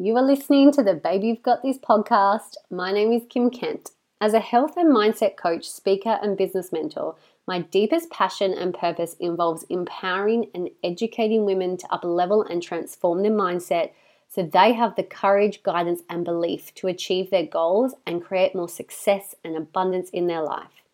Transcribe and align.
You 0.00 0.16
are 0.16 0.22
listening 0.22 0.70
to 0.74 0.84
the 0.84 0.94
Baby 0.94 1.26
You've 1.26 1.42
Got 1.42 1.64
This 1.64 1.76
podcast. 1.76 2.54
My 2.70 2.92
name 2.92 3.10
is 3.10 3.24
Kim 3.28 3.50
Kent. 3.50 3.90
As 4.20 4.32
a 4.32 4.38
health 4.38 4.76
and 4.76 4.94
mindset 4.94 5.36
coach, 5.36 5.68
speaker, 5.68 6.20
and 6.22 6.36
business 6.36 6.70
mentor, 6.70 7.16
my 7.48 7.62
deepest 7.62 8.08
passion 8.08 8.52
and 8.52 8.72
purpose 8.72 9.16
involves 9.18 9.64
empowering 9.64 10.50
and 10.54 10.70
educating 10.84 11.44
women 11.44 11.76
to 11.78 11.88
uplevel 11.88 12.48
and 12.48 12.62
transform 12.62 13.24
their 13.24 13.32
mindset 13.32 13.90
so 14.28 14.44
they 14.44 14.72
have 14.72 14.94
the 14.94 15.02
courage, 15.02 15.64
guidance, 15.64 16.02
and 16.08 16.24
belief 16.24 16.72
to 16.76 16.86
achieve 16.86 17.30
their 17.30 17.46
goals 17.46 17.96
and 18.06 18.22
create 18.22 18.54
more 18.54 18.68
success 18.68 19.34
and 19.42 19.56
abundance 19.56 20.10
in 20.10 20.28
their 20.28 20.42
life. 20.42 20.84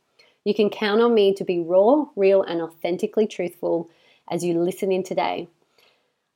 You 0.46 0.54
can 0.54 0.70
count 0.70 1.02
on 1.02 1.12
me 1.12 1.34
to 1.34 1.44
be 1.44 1.60
raw, 1.60 2.06
real, 2.16 2.42
and 2.42 2.62
authentically 2.62 3.26
truthful 3.26 3.90
as 4.30 4.42
you 4.42 4.58
listen 4.58 4.90
in 4.90 5.02
today. 5.02 5.48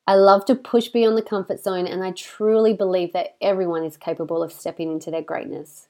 I 0.08 0.14
love 0.14 0.46
to 0.46 0.54
push 0.54 0.88
beyond 0.88 1.18
the 1.18 1.22
comfort 1.22 1.62
zone, 1.62 1.86
and 1.86 2.02
I 2.02 2.12
truly 2.12 2.72
believe 2.72 3.12
that 3.12 3.36
everyone 3.42 3.84
is 3.84 3.98
capable 3.98 4.42
of 4.42 4.54
stepping 4.54 4.90
into 4.90 5.10
their 5.10 5.20
greatness. 5.20 5.88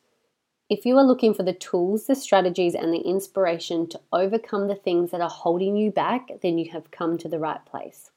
If 0.68 0.84
you 0.84 0.98
are 0.98 1.04
looking 1.04 1.34
for 1.34 1.44
the 1.44 1.52
tools, 1.52 2.06
the 2.06 2.16
strategies, 2.16 2.74
and 2.74 2.92
the 2.92 2.98
inspiration 2.98 3.88
to 3.90 4.00
overcome 4.12 4.66
the 4.66 4.74
things 4.74 5.12
that 5.12 5.20
are 5.20 5.30
holding 5.30 5.76
you 5.76 5.92
back, 5.92 6.30
then 6.42 6.58
you 6.58 6.68
have 6.72 6.90
come 6.90 7.16
to 7.16 7.28
the 7.28 7.38
right 7.38 7.64
place. 7.64 8.10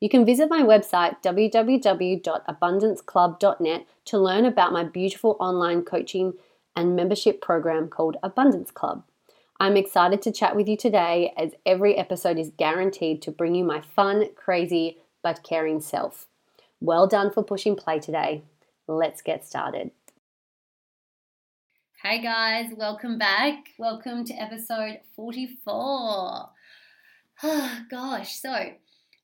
You 0.00 0.08
can 0.08 0.26
visit 0.26 0.50
my 0.50 0.62
website 0.62 1.22
www.abundanceclub.net 1.22 3.86
to 4.06 4.18
learn 4.18 4.46
about 4.46 4.72
my 4.72 4.82
beautiful 4.82 5.36
online 5.38 5.82
coaching 5.82 6.32
and 6.74 6.96
membership 6.96 7.40
program 7.40 7.86
called 7.86 8.16
Abundance 8.20 8.72
Club. 8.72 9.04
I'm 9.60 9.76
excited 9.76 10.22
to 10.22 10.32
chat 10.32 10.56
with 10.56 10.68
you 10.68 10.76
today 10.76 11.32
as 11.38 11.52
every 11.64 11.96
episode 11.96 12.36
is 12.36 12.50
guaranteed 12.58 13.22
to 13.22 13.30
bring 13.30 13.54
you 13.54 13.62
my 13.62 13.80
fun, 13.80 14.30
crazy, 14.34 14.98
but 15.26 15.42
caring 15.42 15.80
self. 15.80 16.28
Well 16.80 17.08
done 17.08 17.32
for 17.32 17.42
pushing 17.42 17.74
play 17.74 17.98
today. 17.98 18.44
Let's 18.86 19.22
get 19.22 19.44
started. 19.44 19.90
Hey 22.00 22.22
guys, 22.22 22.70
welcome 22.76 23.18
back. 23.18 23.70
Welcome 23.76 24.24
to 24.26 24.34
episode 24.34 25.00
44. 25.16 26.48
Oh, 27.42 27.80
gosh, 27.90 28.36
so 28.40 28.70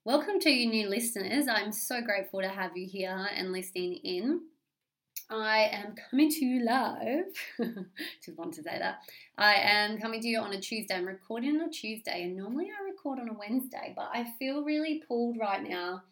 welcome 0.05 0.41
to 0.41 0.51
you 0.51 0.69
new 0.69 0.89
listeners. 0.89 1.47
I'm 1.47 1.71
so 1.71 2.01
grateful 2.01 2.41
to 2.41 2.48
have 2.48 2.77
you 2.77 2.89
here 2.89 3.29
and 3.37 3.53
listening 3.53 4.01
in. 4.03 4.41
I 5.33 5.71
am 5.73 5.95
coming 6.11 6.31
to 6.31 6.45
you 6.45 6.63
live. 6.65 7.25
Just 8.25 8.37
want 8.37 8.53
to 8.55 8.63
say 8.63 8.79
that. 8.79 8.99
I 9.39 9.55
am 9.55 9.99
coming 9.99 10.21
to 10.21 10.29
you 10.29 10.41
on 10.41 10.53
a 10.53 10.61
Tuesday. 10.61 10.95
I'm 10.95 11.07
recording 11.07 11.57
on 11.57 11.69
a 11.69 11.73
Tuesday, 11.73 12.25
and 12.25 12.37
normally 12.37 12.67
I 12.67 12.85
record 12.85 13.19
on 13.19 13.31
a 13.31 13.39
Wednesday, 13.39 13.95
but 13.97 14.11
I 14.13 14.27
feel 14.39 14.63
really 14.63 15.03
pulled 15.09 15.39
right 15.39 15.67
now 15.67 16.03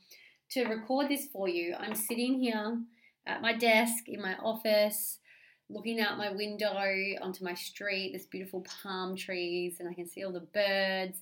to 0.52 0.64
record 0.64 1.08
this 1.08 1.26
for 1.26 1.48
you. 1.48 1.74
I'm 1.78 1.94
sitting 1.94 2.40
here 2.40 2.78
at 3.26 3.42
my 3.42 3.52
desk 3.52 4.08
in 4.08 4.22
my 4.22 4.36
office, 4.36 5.18
looking 5.68 6.00
out 6.00 6.16
my 6.16 6.32
window 6.32 6.72
onto 7.20 7.44
my 7.44 7.54
street, 7.54 8.12
this 8.14 8.26
beautiful 8.26 8.64
palm 8.82 9.16
trees, 9.16 9.76
and 9.80 9.88
I 9.88 9.92
can 9.92 10.08
see 10.08 10.24
all 10.24 10.32
the 10.32 10.40
birds. 10.40 11.18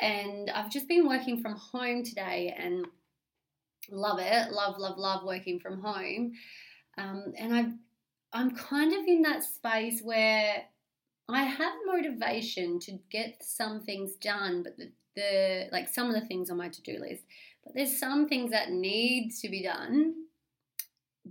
And 0.00 0.50
I've 0.50 0.70
just 0.70 0.88
been 0.88 1.08
working 1.08 1.40
from 1.40 1.54
home 1.54 2.04
today 2.04 2.54
and 2.58 2.86
love 3.90 4.18
it. 4.20 4.52
Love, 4.52 4.78
love, 4.78 4.98
love 4.98 5.24
working 5.24 5.58
from 5.58 5.80
home. 5.80 6.32
Um, 6.98 7.32
and 7.38 7.54
I, 7.54 7.66
I'm 8.32 8.50
kind 8.52 8.92
of 8.92 9.06
in 9.06 9.22
that 9.22 9.44
space 9.44 10.00
where 10.02 10.64
I 11.28 11.42
have 11.44 11.72
motivation 11.86 12.78
to 12.80 12.98
get 13.10 13.42
some 13.42 13.80
things 13.80 14.14
done, 14.16 14.62
but 14.62 14.76
the, 14.76 14.90
the 15.16 15.68
like 15.72 15.88
some 15.88 16.08
of 16.08 16.20
the 16.20 16.26
things 16.26 16.50
on 16.50 16.56
my 16.56 16.68
to-do 16.68 16.98
list, 17.00 17.24
but 17.64 17.74
there's 17.74 17.98
some 17.98 18.28
things 18.28 18.50
that 18.50 18.70
needs 18.70 19.40
to 19.40 19.48
be 19.48 19.62
done, 19.62 20.14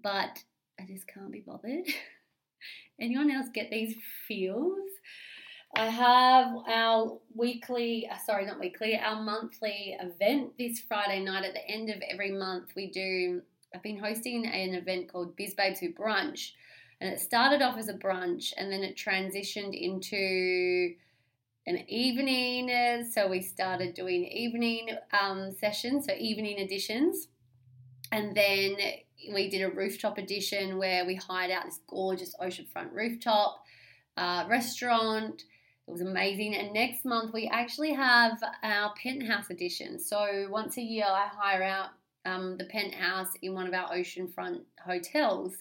but 0.01 0.39
I 0.79 0.85
just 0.87 1.07
can't 1.07 1.31
be 1.31 1.41
bothered. 1.41 1.85
Anyone 2.99 3.31
else 3.31 3.47
get 3.53 3.69
these 3.69 3.95
feels? 4.27 4.79
I 5.75 5.87
have 5.87 6.55
our 6.67 7.19
weekly, 7.33 8.07
uh, 8.11 8.17
sorry, 8.25 8.45
not 8.45 8.59
weekly, 8.59 8.97
our 8.97 9.21
monthly 9.21 9.97
event 9.99 10.51
this 10.57 10.79
Friday 10.79 11.23
night 11.23 11.45
at 11.45 11.53
the 11.53 11.67
end 11.67 11.89
of 11.89 12.01
every 12.07 12.31
month. 12.31 12.71
We 12.75 12.91
do 12.91 13.41
I've 13.73 13.83
been 13.83 13.99
hosting 13.99 14.45
an 14.45 14.75
event 14.75 15.11
called 15.11 15.35
Biz 15.35 15.55
Babes 15.55 15.79
Who 15.79 15.91
Brunch, 15.93 16.51
and 17.01 17.11
it 17.11 17.19
started 17.19 17.61
off 17.61 17.77
as 17.77 17.89
a 17.89 17.93
brunch 17.93 18.53
and 18.55 18.71
then 18.71 18.83
it 18.83 18.95
transitioned 18.95 19.73
into 19.79 20.95
an 21.65 21.83
evening. 21.87 23.05
So 23.11 23.27
we 23.27 23.41
started 23.41 23.93
doing 23.93 24.25
evening 24.25 24.89
um, 25.19 25.51
sessions, 25.51 26.05
so 26.05 26.13
evening 26.13 26.59
editions, 26.59 27.27
and 28.11 28.35
then 28.35 28.77
we 29.33 29.49
did 29.49 29.61
a 29.61 29.69
rooftop 29.69 30.17
edition 30.17 30.77
where 30.77 31.05
we 31.05 31.15
hired 31.15 31.51
out 31.51 31.65
this 31.65 31.79
gorgeous 31.87 32.35
oceanfront 32.41 32.93
rooftop 32.93 33.63
uh, 34.17 34.45
restaurant. 34.47 35.43
It 35.87 35.91
was 35.91 36.01
amazing. 36.01 36.55
And 36.55 36.73
next 36.73 37.05
month 37.05 37.33
we 37.33 37.47
actually 37.47 37.93
have 37.93 38.41
our 38.61 38.93
penthouse 39.01 39.49
edition. 39.49 39.99
So 39.99 40.47
once 40.49 40.77
a 40.77 40.81
year 40.81 41.05
I 41.07 41.27
hire 41.27 41.63
out 41.63 41.89
um, 42.25 42.57
the 42.57 42.65
penthouse 42.65 43.29
in 43.41 43.53
one 43.53 43.67
of 43.67 43.73
our 43.73 43.89
oceanfront 43.89 44.61
hotels 44.85 45.53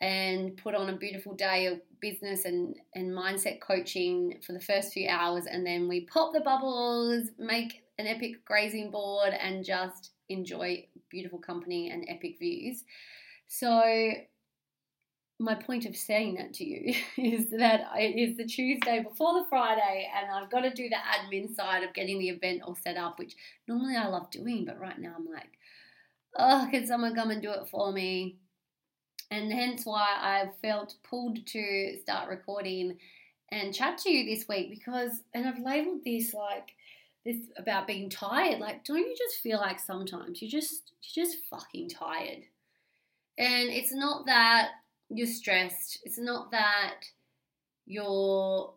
and 0.00 0.56
put 0.56 0.74
on 0.74 0.90
a 0.90 0.96
beautiful 0.96 1.34
day 1.34 1.66
of 1.66 1.80
business 2.00 2.44
and, 2.44 2.76
and 2.94 3.10
mindset 3.10 3.60
coaching 3.60 4.38
for 4.46 4.52
the 4.52 4.60
first 4.60 4.92
few 4.92 5.08
hours. 5.08 5.46
And 5.46 5.66
then 5.66 5.88
we 5.88 6.02
pop 6.02 6.32
the 6.32 6.40
bubbles, 6.40 7.30
make 7.38 7.82
an 7.98 8.06
epic 8.06 8.44
grazing 8.44 8.90
board, 8.90 9.34
and 9.34 9.64
just 9.64 10.10
enjoy 10.28 10.86
beautiful 11.10 11.38
company 11.38 11.90
and 11.90 12.04
epic 12.08 12.38
views. 12.38 12.84
So, 13.48 14.12
my 15.40 15.54
point 15.54 15.86
of 15.86 15.96
saying 15.96 16.34
that 16.34 16.52
to 16.54 16.64
you 16.64 16.94
is 17.16 17.50
that 17.50 17.82
it 17.96 18.18
is 18.18 18.36
the 18.36 18.44
Tuesday 18.44 19.02
before 19.02 19.34
the 19.34 19.46
Friday, 19.48 20.08
and 20.16 20.30
I've 20.32 20.50
got 20.50 20.60
to 20.60 20.70
do 20.72 20.88
the 20.88 20.96
admin 20.96 21.54
side 21.54 21.82
of 21.82 21.94
getting 21.94 22.18
the 22.18 22.28
event 22.28 22.62
all 22.64 22.76
set 22.76 22.96
up, 22.96 23.18
which 23.18 23.34
normally 23.66 23.96
I 23.96 24.06
love 24.06 24.30
doing, 24.30 24.64
but 24.64 24.78
right 24.78 24.98
now 24.98 25.14
I'm 25.16 25.26
like, 25.32 25.58
oh, 26.36 26.68
can 26.70 26.86
someone 26.86 27.14
come 27.14 27.30
and 27.30 27.42
do 27.42 27.50
it 27.50 27.68
for 27.70 27.92
me? 27.92 28.36
And 29.30 29.52
hence 29.52 29.84
why 29.84 30.16
I 30.18 30.50
felt 30.62 30.94
pulled 31.08 31.46
to 31.46 31.98
start 32.02 32.30
recording 32.30 32.96
and 33.50 33.74
chat 33.74 33.98
to 33.98 34.10
you 34.10 34.24
this 34.24 34.48
week 34.48 34.70
because, 34.70 35.22
and 35.34 35.46
I've 35.46 35.58
labeled 35.58 36.00
this 36.04 36.32
like 36.34 36.74
this 37.24 37.36
about 37.56 37.86
being 37.86 38.08
tired. 38.08 38.58
Like, 38.58 38.84
don't 38.84 38.98
you 38.98 39.14
just 39.16 39.40
feel 39.42 39.58
like 39.58 39.80
sometimes 39.80 40.40
you 40.40 40.48
just 40.48 40.92
you're 41.14 41.26
just 41.26 41.38
fucking 41.50 41.90
tired? 41.90 42.44
And 43.36 43.68
it's 43.68 43.92
not 43.92 44.26
that 44.26 44.70
you're 45.10 45.26
stressed. 45.26 46.00
It's 46.04 46.18
not 46.18 46.50
that 46.50 46.94
you're 47.86 48.72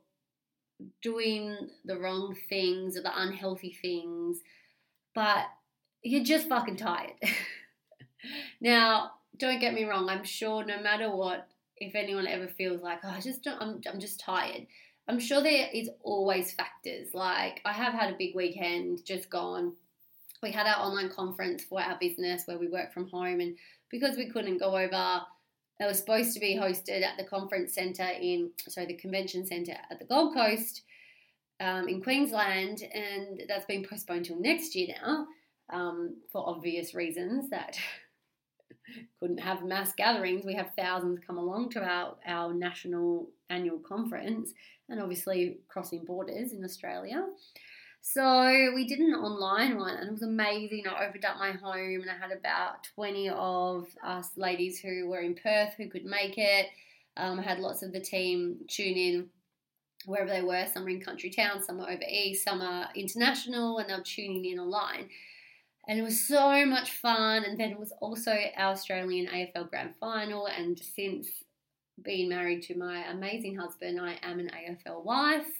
doing 1.01 1.69
the 1.85 1.97
wrong 1.97 2.35
things 2.49 2.97
or 2.97 3.01
the 3.01 3.21
unhealthy 3.21 3.77
things, 3.81 4.39
but 5.13 5.45
you're 6.03 6.23
just 6.23 6.49
fucking 6.49 6.77
tired. 6.77 7.13
now, 8.61 9.11
don't 9.37 9.59
get 9.59 9.73
me 9.73 9.85
wrong. 9.85 10.09
I'm 10.09 10.23
sure 10.23 10.63
no 10.65 10.81
matter 10.81 11.09
what, 11.15 11.47
if 11.77 11.95
anyone 11.95 12.27
ever 12.27 12.47
feels 12.47 12.81
like, 12.81 12.99
oh, 13.03 13.09
I 13.09 13.19
just 13.19 13.43
don't, 13.43 13.61
I'm, 13.61 13.81
I'm 13.91 13.99
just 13.99 14.19
tired. 14.19 14.67
I'm 15.07 15.19
sure 15.19 15.41
there 15.41 15.67
is 15.73 15.89
always 16.03 16.53
factors. 16.53 17.13
Like 17.13 17.61
I 17.65 17.73
have 17.73 17.93
had 17.93 18.13
a 18.13 18.17
big 18.17 18.35
weekend 18.35 19.03
just 19.05 19.29
gone. 19.29 19.73
We 20.43 20.51
had 20.51 20.67
our 20.67 20.85
online 20.85 21.09
conference 21.09 21.63
for 21.63 21.81
our 21.81 21.97
business 21.99 22.43
where 22.45 22.57
we 22.57 22.67
work 22.67 22.93
from 22.93 23.09
home, 23.09 23.41
and 23.41 23.57
because 23.89 24.17
we 24.17 24.29
couldn't 24.29 24.57
go 24.57 24.75
over, 24.75 25.21
it 25.79 25.85
was 25.85 25.99
supposed 25.99 26.33
to 26.33 26.39
be 26.39 26.55
hosted 26.55 27.03
at 27.03 27.17
the 27.17 27.23
conference 27.23 27.73
centre 27.73 28.09
in, 28.19 28.51
sorry, 28.67 28.87
the 28.87 28.95
convention 28.95 29.45
centre 29.45 29.77
at 29.89 29.99
the 29.99 30.05
Gold 30.05 30.33
Coast 30.33 30.81
um, 31.59 31.87
in 31.87 32.01
Queensland, 32.01 32.83
and 32.93 33.43
that's 33.47 33.65
been 33.65 33.83
postponed 33.83 34.25
till 34.25 34.39
next 34.39 34.75
year 34.75 34.95
now 35.03 35.27
um, 35.69 36.15
for 36.31 36.47
obvious 36.47 36.93
reasons 36.93 37.49
that 37.49 37.77
couldn't 39.19 39.39
have 39.39 39.63
mass 39.63 39.93
gatherings. 39.93 40.45
We 40.45 40.55
have 40.55 40.71
thousands 40.77 41.19
come 41.25 41.37
along 41.37 41.69
to 41.71 41.83
our, 41.83 42.15
our 42.25 42.53
national 42.53 43.29
annual 43.49 43.79
conference 43.79 44.53
and 44.89 45.01
obviously 45.01 45.59
crossing 45.67 46.03
borders 46.05 46.51
in 46.51 46.63
Australia. 46.63 47.25
So 48.01 48.71
we 48.73 48.87
did 48.87 48.99
an 48.99 49.13
online 49.13 49.77
one 49.77 49.95
and 49.95 50.09
it 50.09 50.11
was 50.11 50.23
amazing. 50.23 50.85
I 50.87 51.05
opened 51.05 51.23
up 51.23 51.37
my 51.37 51.51
home 51.51 52.01
and 52.01 52.09
I 52.09 52.17
had 52.17 52.35
about 52.35 52.83
20 52.95 53.29
of 53.29 53.87
us 54.03 54.29
ladies 54.35 54.79
who 54.79 55.07
were 55.07 55.21
in 55.21 55.35
Perth 55.35 55.75
who 55.77 55.87
could 55.87 56.05
make 56.05 56.37
it. 56.37 56.67
Um, 57.15 57.39
I 57.39 57.43
had 57.43 57.59
lots 57.59 57.83
of 57.83 57.93
the 57.93 57.99
team 57.99 58.57
tune 58.67 58.97
in 58.97 59.29
wherever 60.05 60.29
they 60.29 60.41
were. 60.41 60.65
Some 60.73 60.83
were 60.83 60.89
in 60.89 61.01
country 61.01 61.29
towns, 61.29 61.67
some 61.67 61.77
were 61.77 61.89
over 61.89 62.03
east, 62.09 62.43
some 62.43 62.61
are 62.61 62.89
international, 62.95 63.77
and 63.77 63.89
they're 63.89 64.01
tuning 64.01 64.45
in 64.45 64.59
online 64.59 65.09
and 65.91 65.99
it 65.99 66.03
was 66.03 66.25
so 66.25 66.65
much 66.65 66.89
fun. 66.89 67.43
And 67.43 67.59
then 67.59 67.69
it 67.69 67.77
was 67.77 67.91
also 67.99 68.31
our 68.31 68.71
Australian 68.71 69.27
AFL 69.27 69.69
Grand 69.69 69.93
Final. 69.99 70.47
And 70.47 70.79
since 70.79 71.27
being 72.01 72.29
married 72.29 72.61
to 72.63 72.77
my 72.77 73.03
amazing 73.11 73.57
husband, 73.57 73.99
I 73.99 74.17
am 74.23 74.39
an 74.39 74.49
AFL 74.55 75.03
wife. 75.03 75.51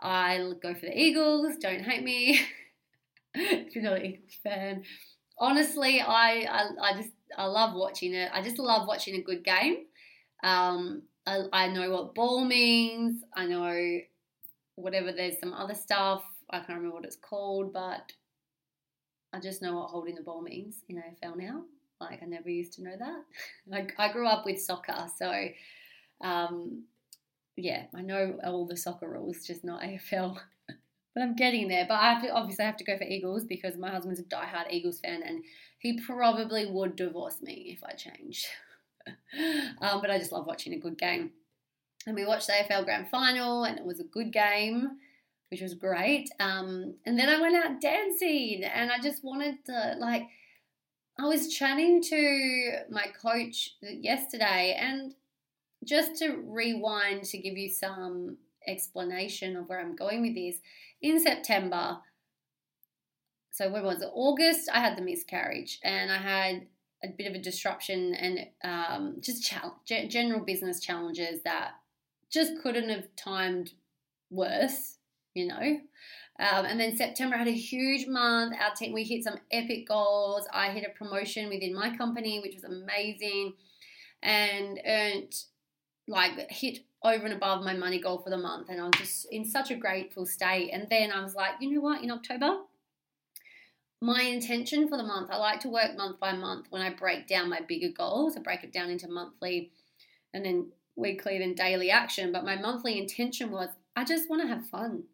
I 0.00 0.50
go 0.60 0.74
for 0.74 0.80
the 0.80 1.00
Eagles. 1.00 1.58
Don't 1.60 1.82
hate 1.82 2.02
me 2.02 2.40
if 3.34 3.76
you're 3.76 3.84
not 3.84 4.00
an 4.00 4.06
Eagles 4.06 4.34
fan. 4.42 4.82
Honestly, 5.38 6.00
I, 6.00 6.44
I, 6.50 6.70
I 6.82 6.92
just 6.96 7.12
I 7.36 7.44
love 7.44 7.76
watching 7.76 8.14
it. 8.14 8.32
I 8.34 8.42
just 8.42 8.58
love 8.58 8.88
watching 8.88 9.14
a 9.14 9.22
good 9.22 9.44
game. 9.44 9.84
Um, 10.42 11.02
I, 11.24 11.42
I 11.52 11.68
know 11.68 11.88
what 11.92 12.16
ball 12.16 12.44
means. 12.44 13.22
I 13.32 13.46
know 13.46 14.00
whatever. 14.74 15.12
There's 15.12 15.38
some 15.38 15.52
other 15.52 15.74
stuff. 15.74 16.24
I 16.50 16.56
can't 16.56 16.70
remember 16.70 16.96
what 16.96 17.04
it's 17.04 17.14
called, 17.14 17.72
but 17.72 18.10
I 19.32 19.40
just 19.40 19.62
know 19.62 19.74
what 19.74 19.90
holding 19.90 20.14
the 20.14 20.22
ball 20.22 20.42
means 20.42 20.82
in 20.88 20.96
AFL 20.96 21.36
now. 21.36 21.64
Like 22.00 22.22
I 22.22 22.26
never 22.26 22.48
used 22.48 22.74
to 22.74 22.82
know 22.82 22.96
that. 22.98 23.92
I, 23.98 24.08
I 24.08 24.12
grew 24.12 24.26
up 24.26 24.44
with 24.44 24.60
soccer, 24.60 25.06
so 25.16 25.48
um, 26.20 26.84
yeah, 27.56 27.84
I 27.94 28.02
know 28.02 28.38
all 28.44 28.66
the 28.66 28.76
soccer 28.76 29.08
rules, 29.08 29.46
just 29.46 29.64
not 29.64 29.82
AFL. 29.82 30.38
but 31.14 31.22
I'm 31.22 31.34
getting 31.34 31.68
there. 31.68 31.86
But 31.88 31.94
I 31.94 32.12
have 32.12 32.22
to 32.22 32.28
obviously 32.30 32.64
I 32.64 32.68
have 32.68 32.76
to 32.76 32.84
go 32.84 32.96
for 32.96 33.04
Eagles 33.04 33.44
because 33.44 33.76
my 33.76 33.90
husband's 33.90 34.20
a 34.20 34.24
diehard 34.24 34.70
Eagles 34.70 35.00
fan, 35.00 35.22
and 35.24 35.42
he 35.78 36.00
probably 36.00 36.66
would 36.70 36.96
divorce 36.96 37.42
me 37.42 37.76
if 37.76 37.82
I 37.84 37.92
changed. 37.92 38.46
um, 39.80 40.00
but 40.00 40.10
I 40.10 40.18
just 40.18 40.32
love 40.32 40.46
watching 40.46 40.74
a 40.74 40.78
good 40.78 40.98
game. 40.98 41.30
And 42.06 42.14
we 42.14 42.24
watched 42.24 42.46
the 42.46 42.54
AFL 42.54 42.84
Grand 42.84 43.08
Final, 43.10 43.64
and 43.64 43.78
it 43.78 43.84
was 43.84 44.00
a 44.00 44.04
good 44.04 44.32
game, 44.32 44.98
which 45.50 45.60
was 45.60 45.74
great. 45.74 46.28
Um, 46.40 46.94
and 47.06 47.18
then 47.18 47.28
I 47.28 47.40
went 47.40 47.56
out 47.56 47.80
dancing, 47.80 48.62
and 48.64 48.90
I 48.90 48.98
just 49.00 49.24
wanted 49.24 49.64
to 49.66 49.96
like. 49.98 50.24
I 51.20 51.24
was 51.24 51.52
chatting 51.52 52.00
to 52.00 52.78
my 52.90 53.06
coach 53.20 53.74
yesterday, 53.82 54.76
and 54.78 55.14
just 55.84 56.16
to 56.20 56.42
rewind 56.46 57.24
to 57.24 57.38
give 57.38 57.56
you 57.56 57.68
some 57.68 58.36
explanation 58.66 59.56
of 59.56 59.68
where 59.68 59.80
I'm 59.80 59.96
going 59.96 60.22
with 60.22 60.34
this, 60.34 60.60
in 61.02 61.20
September, 61.20 61.98
so 63.58 63.68
when 63.70 63.82
was 63.82 64.02
it? 64.02 64.10
August, 64.14 64.68
I 64.72 64.78
had 64.78 64.96
the 64.96 65.02
miscarriage 65.02 65.80
and 65.82 66.12
I 66.12 66.18
had 66.18 66.66
a 67.02 67.08
bit 67.08 67.26
of 67.26 67.34
a 67.34 67.42
disruption 67.42 68.14
and 68.14 68.46
um, 68.62 69.16
just 69.20 69.52
general 69.84 70.44
business 70.44 70.78
challenges 70.78 71.42
that 71.42 71.72
just 72.30 72.52
couldn't 72.62 72.88
have 72.88 73.08
timed 73.16 73.72
worse, 74.30 74.97
you 75.38 75.46
know. 75.46 75.80
Um, 76.40 76.66
and 76.66 76.78
then 76.78 76.96
September 76.96 77.34
I 77.34 77.38
had 77.38 77.48
a 77.48 77.52
huge 77.52 78.06
month. 78.06 78.54
Our 78.60 78.74
team 78.74 78.92
we 78.92 79.04
hit 79.04 79.24
some 79.24 79.38
epic 79.50 79.88
goals. 79.88 80.46
I 80.52 80.70
hit 80.70 80.84
a 80.86 80.96
promotion 80.96 81.48
within 81.48 81.74
my 81.74 81.96
company, 81.96 82.40
which 82.40 82.54
was 82.54 82.64
amazing, 82.64 83.54
and 84.22 84.80
earned 84.86 85.34
like 86.06 86.50
hit 86.50 86.80
over 87.02 87.24
and 87.24 87.34
above 87.34 87.64
my 87.64 87.74
money 87.74 88.00
goal 88.00 88.18
for 88.18 88.30
the 88.30 88.38
month. 88.38 88.68
And 88.68 88.80
I 88.80 88.84
was 88.84 88.94
just 88.98 89.26
in 89.32 89.44
such 89.44 89.70
a 89.70 89.76
grateful 89.76 90.26
state. 90.26 90.70
And 90.72 90.88
then 90.88 91.12
I 91.12 91.22
was 91.22 91.34
like, 91.34 91.54
you 91.60 91.72
know 91.72 91.80
what? 91.80 92.02
In 92.02 92.10
October, 92.10 92.58
my 94.00 94.22
intention 94.22 94.88
for 94.88 94.96
the 94.96 95.02
month, 95.02 95.30
I 95.30 95.36
like 95.36 95.60
to 95.60 95.68
work 95.68 95.96
month 95.96 96.20
by 96.20 96.32
month 96.32 96.66
when 96.70 96.82
I 96.82 96.90
break 96.90 97.26
down 97.26 97.50
my 97.50 97.60
bigger 97.60 97.90
goals. 97.90 98.36
I 98.36 98.40
break 98.40 98.62
it 98.62 98.72
down 98.72 98.90
into 98.90 99.08
monthly 99.08 99.72
and 100.32 100.44
then 100.44 100.70
weekly, 100.96 101.38
then 101.38 101.54
daily 101.54 101.90
action. 101.90 102.32
But 102.32 102.44
my 102.44 102.56
monthly 102.56 102.98
intention 102.98 103.50
was 103.50 103.70
I 103.96 104.04
just 104.04 104.30
want 104.30 104.42
to 104.42 104.48
have 104.48 104.66
fun. 104.66 105.04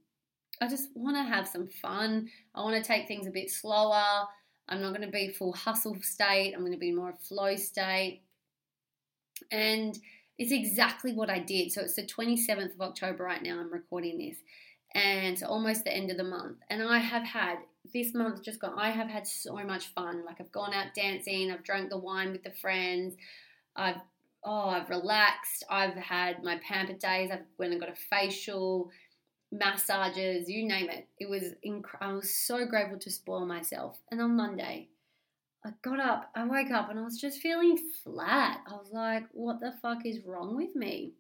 I 0.65 0.69
just 0.69 0.89
want 0.95 1.17
to 1.17 1.23
have 1.23 1.47
some 1.47 1.69
fun. 1.69 2.31
I 2.55 2.63
want 2.63 2.83
to 2.83 2.83
take 2.83 3.07
things 3.07 3.27
a 3.27 3.31
bit 3.31 3.51
slower. 3.51 4.25
I'm 4.67 4.81
not 4.81 4.95
going 4.95 5.07
to 5.07 5.13
be 5.13 5.29
full 5.29 5.53
hustle 5.53 5.97
state. 6.01 6.55
I'm 6.55 6.61
going 6.61 6.73
to 6.73 6.79
be 6.79 6.91
more 6.91 7.15
flow 7.21 7.55
state. 7.57 8.23
And 9.53 9.99
it's 10.39 10.53
exactly 10.53 11.13
what 11.13 11.29
I 11.29 11.39
did. 11.39 11.71
So 11.71 11.83
it's 11.83 11.97
the 11.97 12.07
27th 12.07 12.75
of 12.75 12.81
October 12.81 13.25
right 13.25 13.43
now. 13.43 13.61
I'm 13.61 13.71
recording 13.71 14.17
this. 14.17 14.39
And 14.95 15.43
almost 15.43 15.85
the 15.85 15.95
end 15.95 16.11
of 16.11 16.17
the 16.17 16.25
month. 16.25 16.57
And 16.71 16.83
I 16.83 16.99
have 16.99 17.25
had 17.25 17.59
this 17.93 18.15
month 18.15 18.43
just 18.43 18.61
gone, 18.61 18.79
I 18.79 18.91
have 18.91 19.09
had 19.09 19.27
so 19.27 19.57
much 19.57 19.89
fun. 19.89 20.25
Like 20.25 20.41
I've 20.41 20.53
gone 20.53 20.73
out 20.73 20.95
dancing, 20.95 21.51
I've 21.51 21.65
drank 21.65 21.91
the 21.91 21.99
wine 21.99 22.33
with 22.33 22.43
the 22.43 22.53
friends, 22.53 23.17
I've 23.77 24.01
oh, 24.45 24.69
I've 24.69 24.91
relaxed, 24.91 25.65
I've 25.71 25.95
had 25.95 26.43
my 26.43 26.59
pamper 26.59 26.93
days, 26.93 27.31
I've 27.33 27.45
went 27.59 27.73
and 27.73 27.81
got 27.81 27.91
a 27.91 27.95
facial, 27.95 28.91
massages, 29.55 30.49
you 30.49 30.67
name 30.67 30.91
it. 30.91 31.07
It 31.19 31.29
was 31.29 31.55
inc- 31.67 31.85
I 32.01 32.13
was 32.13 32.35
so 32.35 32.67
grateful 32.67 32.99
to 32.99 33.11
spoil 33.11 33.47
myself. 33.47 33.99
And 34.11 34.21
on 34.21 34.37
Monday, 34.37 34.89
I 35.65 35.71
got 35.83 36.01
up, 36.01 36.31
I 36.35 36.45
woke 36.45 36.71
up 36.71 36.91
and 36.91 36.99
I 36.99 37.03
was 37.03 37.21
just 37.21 37.41
feeling 37.41 37.79
flat. 38.03 38.61
I 38.67 38.73
was 38.73 38.91
like, 38.93 39.25
what 39.33 39.61
the 39.61 39.73
fuck 39.81 40.05
is 40.05 40.25
wrong 40.27 40.57
with 40.57 40.75
me? 40.75 41.15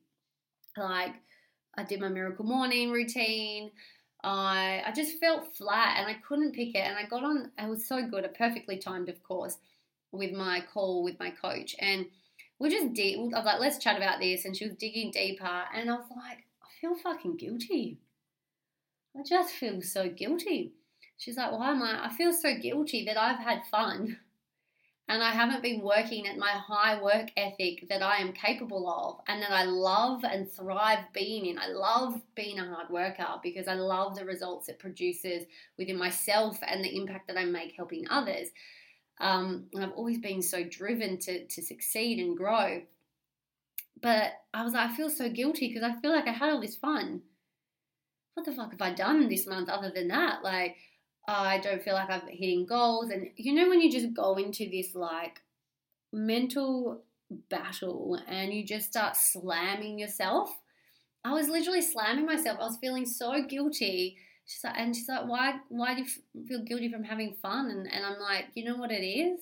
Like, 0.76 1.14
I 1.76 1.84
did 1.84 2.00
my 2.00 2.08
miracle 2.08 2.44
morning 2.44 2.90
routine. 2.90 3.70
I 4.22 4.82
I 4.86 4.92
just 4.92 5.18
felt 5.20 5.56
flat 5.56 5.98
and 5.98 6.08
I 6.08 6.14
couldn't 6.26 6.54
pick 6.54 6.74
it. 6.74 6.78
And 6.86 6.96
I 6.96 7.04
got 7.06 7.24
on. 7.24 7.50
It 7.58 7.68
was 7.68 7.86
so 7.86 8.06
good. 8.06 8.24
It 8.24 8.36
perfectly 8.36 8.78
timed, 8.78 9.08
of 9.08 9.22
course, 9.22 9.58
with 10.12 10.32
my 10.32 10.62
call 10.72 11.04
with 11.04 11.18
my 11.18 11.30
coach. 11.30 11.76
And 11.78 12.06
we're 12.58 12.70
just 12.70 12.94
deep. 12.94 13.18
I 13.18 13.38
was 13.38 13.44
like, 13.44 13.60
let's 13.60 13.78
chat 13.78 13.96
about 13.96 14.20
this. 14.20 14.44
And 14.44 14.56
she 14.56 14.66
was 14.66 14.74
digging 14.74 15.10
deeper. 15.10 15.62
And 15.74 15.90
I 15.90 15.94
was 15.94 16.06
like, 16.10 16.44
I 16.62 16.66
feel 16.80 16.94
fucking 16.96 17.36
guilty. 17.36 17.98
I 19.16 19.22
just 19.22 19.54
feel 19.54 19.80
so 19.80 20.08
guilty. 20.08 20.72
She's 21.16 21.36
like, 21.36 21.52
why 21.52 21.70
am 21.70 21.82
I? 21.82 22.06
I 22.06 22.08
feel 22.10 22.32
so 22.32 22.56
guilty 22.58 23.04
that 23.04 23.16
I've 23.16 23.38
had 23.38 23.62
fun 23.70 24.18
and 25.08 25.22
I 25.22 25.30
haven't 25.30 25.62
been 25.62 25.82
working 25.82 26.26
at 26.26 26.38
my 26.38 26.50
high 26.50 27.00
work 27.00 27.28
ethic 27.36 27.88
that 27.88 28.02
I 28.02 28.16
am 28.16 28.32
capable 28.32 28.88
of 28.88 29.20
and 29.28 29.40
that 29.42 29.52
I 29.52 29.64
love 29.64 30.24
and 30.24 30.50
thrive 30.50 31.04
being 31.12 31.46
in. 31.46 31.58
I 31.58 31.68
love 31.68 32.20
being 32.34 32.58
a 32.58 32.66
hard 32.66 32.90
worker 32.90 33.26
because 33.42 33.68
I 33.68 33.74
love 33.74 34.16
the 34.16 34.24
results 34.24 34.68
it 34.68 34.78
produces 34.78 35.44
within 35.78 35.98
myself 35.98 36.58
and 36.66 36.84
the 36.84 36.96
impact 36.96 37.28
that 37.28 37.38
I 37.38 37.44
make 37.44 37.74
helping 37.76 38.08
others. 38.08 38.48
Um, 39.20 39.66
and 39.72 39.84
I've 39.84 39.92
always 39.92 40.18
been 40.18 40.42
so 40.42 40.64
driven 40.64 41.18
to, 41.20 41.46
to 41.46 41.62
succeed 41.62 42.18
and 42.18 42.36
grow. 42.36 42.82
But 44.00 44.32
I 44.52 44.64
was 44.64 44.72
like, 44.72 44.90
I 44.90 44.96
feel 44.96 45.08
so 45.08 45.28
guilty 45.28 45.68
because 45.68 45.84
I 45.84 46.00
feel 46.00 46.10
like 46.10 46.26
I 46.26 46.32
had 46.32 46.50
all 46.50 46.60
this 46.60 46.76
fun. 46.76 47.22
What 48.34 48.44
the 48.46 48.52
fuck 48.52 48.72
have 48.72 48.82
I 48.82 48.92
done 48.92 49.28
this 49.28 49.46
month 49.46 49.68
other 49.68 49.90
than 49.90 50.08
that? 50.08 50.42
Like, 50.42 50.76
I 51.26 51.58
don't 51.58 51.82
feel 51.82 51.94
like 51.94 52.10
I'm 52.10 52.26
hitting 52.28 52.66
goals. 52.66 53.10
And 53.10 53.28
you 53.36 53.54
know, 53.54 53.68
when 53.68 53.80
you 53.80 53.90
just 53.90 54.12
go 54.12 54.34
into 54.36 54.68
this 54.68 54.94
like 54.94 55.40
mental 56.12 57.02
battle 57.50 58.20
and 58.28 58.52
you 58.52 58.64
just 58.64 58.88
start 58.88 59.16
slamming 59.16 59.98
yourself, 59.98 60.50
I 61.24 61.32
was 61.32 61.48
literally 61.48 61.80
slamming 61.80 62.26
myself. 62.26 62.58
I 62.60 62.64
was 62.64 62.76
feeling 62.76 63.06
so 63.06 63.42
guilty. 63.44 64.18
She's 64.46 64.62
like, 64.62 64.74
and 64.76 64.94
she's 64.94 65.08
like, 65.08 65.26
why, 65.26 65.54
why 65.70 65.94
do 65.94 66.02
you 66.02 66.44
feel 66.46 66.62
guilty 66.62 66.90
from 66.90 67.04
having 67.04 67.34
fun? 67.40 67.70
And, 67.70 67.90
and 67.90 68.04
I'm 68.04 68.20
like, 68.20 68.46
you 68.54 68.64
know 68.64 68.76
what 68.76 68.90
it 68.90 69.02
is? 69.02 69.40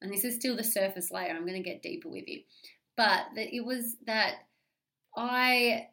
And 0.00 0.12
this 0.12 0.24
is 0.24 0.34
still 0.34 0.56
the 0.56 0.64
surface 0.64 1.12
layer. 1.12 1.30
I'm 1.30 1.46
going 1.46 1.62
to 1.62 1.68
get 1.68 1.82
deeper 1.82 2.08
with 2.08 2.26
you. 2.26 2.40
But 2.96 3.26
that 3.36 3.54
it 3.54 3.64
was 3.64 3.96
that 4.06 4.34
I 5.16 5.86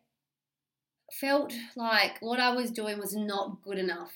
felt 1.13 1.53
like 1.75 2.17
what 2.21 2.39
I 2.39 2.53
was 2.53 2.71
doing 2.71 2.99
was 2.99 3.15
not 3.15 3.61
good 3.61 3.77
enough 3.77 4.13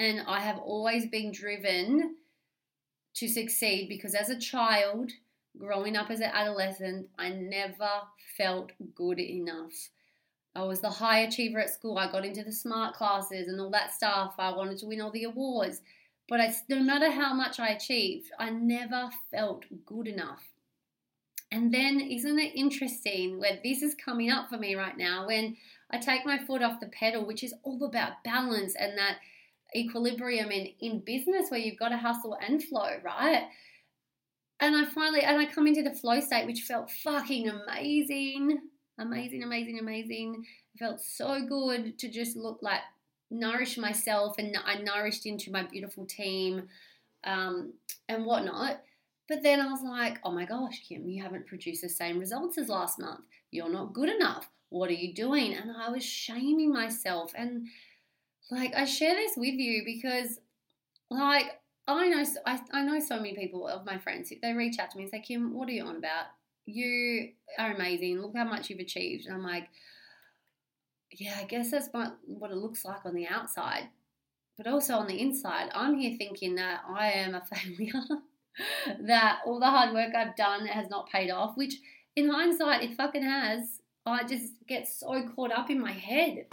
and 0.00 0.22
I 0.26 0.40
have 0.40 0.58
always 0.58 1.06
been 1.06 1.30
driven 1.30 2.16
to 3.16 3.28
succeed 3.28 3.86
because 3.90 4.14
as 4.14 4.30
a 4.30 4.38
child, 4.38 5.12
growing 5.58 5.94
up 5.94 6.10
as 6.10 6.20
an 6.20 6.30
adolescent, 6.32 7.08
I 7.18 7.28
never 7.28 7.90
felt 8.38 8.72
good 8.94 9.20
enough. 9.20 9.90
I 10.54 10.62
was 10.62 10.80
the 10.80 10.88
high 10.88 11.18
achiever 11.18 11.60
at 11.60 11.68
school. 11.68 11.98
I 11.98 12.10
got 12.10 12.24
into 12.24 12.42
the 12.42 12.50
smart 12.50 12.94
classes 12.94 13.46
and 13.46 13.60
all 13.60 13.68
that 13.72 13.92
stuff. 13.92 14.36
I 14.38 14.56
wanted 14.56 14.78
to 14.78 14.86
win 14.86 15.02
all 15.02 15.10
the 15.10 15.24
awards. 15.24 15.82
But 16.30 16.40
I, 16.40 16.54
no 16.70 16.80
matter 16.80 17.10
how 17.10 17.34
much 17.34 17.60
I 17.60 17.68
achieved, 17.68 18.30
I 18.38 18.48
never 18.48 19.10
felt 19.30 19.66
good 19.84 20.08
enough. 20.08 20.49
And 21.52 21.74
then, 21.74 22.00
isn't 22.00 22.38
it 22.38 22.54
interesting 22.54 23.38
where 23.40 23.58
this 23.64 23.82
is 23.82 23.94
coming 23.94 24.30
up 24.30 24.48
for 24.48 24.56
me 24.56 24.76
right 24.76 24.96
now 24.96 25.26
when 25.26 25.56
I 25.90 25.98
take 25.98 26.24
my 26.24 26.38
foot 26.38 26.62
off 26.62 26.80
the 26.80 26.86
pedal, 26.88 27.26
which 27.26 27.42
is 27.42 27.54
all 27.64 27.84
about 27.84 28.22
balance 28.24 28.76
and 28.76 28.96
that 28.96 29.16
equilibrium 29.74 30.50
in, 30.50 30.68
in 30.80 31.00
business 31.00 31.50
where 31.50 31.60
you've 31.60 31.78
got 31.78 31.88
to 31.88 31.96
hustle 31.96 32.36
and 32.46 32.62
flow, 32.62 32.90
right? 33.04 33.44
And 34.60 34.76
I 34.76 34.84
finally, 34.84 35.22
and 35.22 35.38
I 35.38 35.46
come 35.46 35.66
into 35.66 35.82
the 35.82 35.94
flow 35.94 36.20
state, 36.20 36.46
which 36.46 36.62
felt 36.62 36.90
fucking 36.90 37.48
amazing. 37.48 38.60
Amazing, 38.98 39.42
amazing, 39.42 39.78
amazing. 39.78 40.44
It 40.74 40.78
felt 40.78 41.00
so 41.00 41.44
good 41.48 41.98
to 41.98 42.08
just 42.08 42.36
look 42.36 42.58
like 42.62 42.82
nourish 43.30 43.78
myself 43.78 44.36
and 44.38 44.56
I 44.64 44.82
nourished 44.82 45.24
into 45.24 45.50
my 45.50 45.62
beautiful 45.62 46.04
team 46.04 46.68
um, 47.24 47.72
and 48.08 48.26
whatnot. 48.26 48.82
But 49.30 49.44
then 49.44 49.60
I 49.60 49.70
was 49.70 49.82
like, 49.82 50.18
oh 50.24 50.32
my 50.32 50.44
gosh, 50.44 50.82
Kim, 50.88 51.08
you 51.08 51.22
haven't 51.22 51.46
produced 51.46 51.82
the 51.82 51.88
same 51.88 52.18
results 52.18 52.58
as 52.58 52.68
last 52.68 52.98
month. 52.98 53.20
You're 53.52 53.70
not 53.70 53.92
good 53.92 54.08
enough. 54.08 54.50
What 54.70 54.90
are 54.90 54.94
you 54.94 55.14
doing? 55.14 55.54
And 55.54 55.70
I 55.70 55.88
was 55.88 56.04
shaming 56.04 56.72
myself. 56.72 57.32
And 57.36 57.68
like 58.50 58.74
I 58.74 58.84
share 58.84 59.14
this 59.14 59.34
with 59.36 59.54
you 59.54 59.84
because 59.84 60.40
like 61.10 61.60
I 61.86 62.08
know 62.08 62.24
I, 62.44 62.60
I 62.72 62.82
know 62.82 62.98
so 62.98 63.18
many 63.18 63.36
people 63.36 63.68
of 63.68 63.86
my 63.86 63.98
friends 63.98 64.32
they 64.42 64.52
reach 64.52 64.80
out 64.80 64.90
to 64.90 64.96
me 64.96 65.04
and 65.04 65.10
say 65.12 65.20
Kim 65.20 65.54
what 65.54 65.68
are 65.68 65.72
you 65.72 65.84
on 65.84 65.96
about 65.96 66.26
you 66.66 67.28
are 67.58 67.72
amazing 67.72 68.20
look 68.20 68.36
how 68.36 68.44
much 68.44 68.70
you've 68.70 68.80
achieved 68.80 69.26
and 69.26 69.34
I'm 69.34 69.42
like 69.44 69.68
yeah 71.12 71.36
I 71.40 71.44
guess 71.44 71.70
that's 71.70 71.88
what 71.92 72.50
it 72.50 72.56
looks 72.56 72.84
like 72.84 73.04
on 73.04 73.14
the 73.14 73.26
outside 73.26 73.88
but 74.56 74.66
also 74.66 74.94
on 74.94 75.06
the 75.06 75.20
inside 75.20 75.70
I'm 75.74 75.96
here 75.98 76.16
thinking 76.16 76.56
that 76.56 76.82
I 76.88 77.10
am 77.12 77.34
a 77.34 77.42
failure 77.54 78.02
that 79.00 79.40
all 79.46 79.60
the 79.60 79.66
hard 79.66 79.94
work 79.94 80.14
I've 80.14 80.36
done 80.36 80.66
has 80.66 80.88
not 80.90 81.10
paid 81.10 81.30
off, 81.30 81.56
which 81.56 81.74
in 82.16 82.28
hindsight, 82.28 82.82
it 82.82 82.96
fucking 82.96 83.22
has. 83.22 83.80
I 84.06 84.24
just 84.24 84.54
get 84.66 84.88
so 84.88 85.28
caught 85.34 85.52
up 85.52 85.70
in 85.70 85.80
my 85.80 85.92
head. 85.92 86.46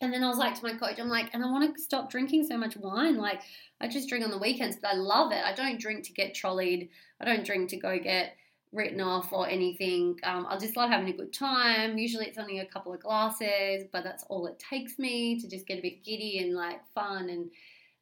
And 0.00 0.12
then 0.12 0.22
I 0.22 0.28
was 0.28 0.38
like 0.38 0.54
to 0.56 0.62
my 0.64 0.74
coach, 0.74 0.98
I'm 0.98 1.08
like, 1.08 1.30
and 1.32 1.42
I 1.42 1.50
want 1.50 1.74
to 1.74 1.82
stop 1.82 2.10
drinking 2.10 2.46
so 2.46 2.58
much 2.58 2.76
wine. 2.76 3.16
Like, 3.16 3.40
I 3.80 3.88
just 3.88 4.08
drink 4.08 4.24
on 4.24 4.30
the 4.30 4.38
weekends, 4.38 4.76
but 4.76 4.92
I 4.92 4.96
love 4.96 5.32
it. 5.32 5.42
I 5.44 5.54
don't 5.54 5.80
drink 5.80 6.04
to 6.04 6.12
get 6.12 6.34
trolleyed. 6.34 6.90
I 7.20 7.24
don't 7.24 7.46
drink 7.46 7.70
to 7.70 7.76
go 7.76 7.98
get 7.98 8.34
written 8.72 9.00
off 9.00 9.32
or 9.32 9.48
anything. 9.48 10.18
Um, 10.24 10.46
I 10.48 10.58
just 10.58 10.76
love 10.76 10.90
having 10.90 11.08
a 11.08 11.16
good 11.16 11.32
time. 11.32 11.96
Usually 11.96 12.26
it's 12.26 12.38
only 12.38 12.58
a 12.58 12.66
couple 12.66 12.92
of 12.92 13.00
glasses, 13.00 13.84
but 13.92 14.02
that's 14.02 14.24
all 14.24 14.46
it 14.46 14.58
takes 14.58 14.98
me 14.98 15.40
to 15.40 15.48
just 15.48 15.66
get 15.66 15.78
a 15.78 15.82
bit 15.82 16.04
giddy 16.04 16.40
and 16.40 16.54
like 16.54 16.80
fun 16.94 17.30
and 17.30 17.50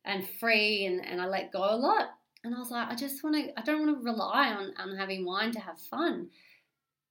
and 0.04 0.28
free 0.40 0.86
and, 0.86 1.04
and 1.06 1.20
I 1.20 1.26
let 1.26 1.52
go 1.52 1.60
a 1.60 1.76
lot. 1.76 2.14
And 2.44 2.54
I 2.54 2.58
was 2.58 2.70
like, 2.70 2.88
I 2.88 2.94
just 2.94 3.22
want 3.22 3.36
to, 3.36 3.58
I 3.58 3.62
don't 3.62 3.86
want 3.86 3.98
to 3.98 4.04
rely 4.04 4.48
on, 4.52 4.72
on 4.76 4.96
having 4.96 5.24
wine 5.24 5.52
to 5.52 5.60
have 5.60 5.78
fun. 5.78 6.28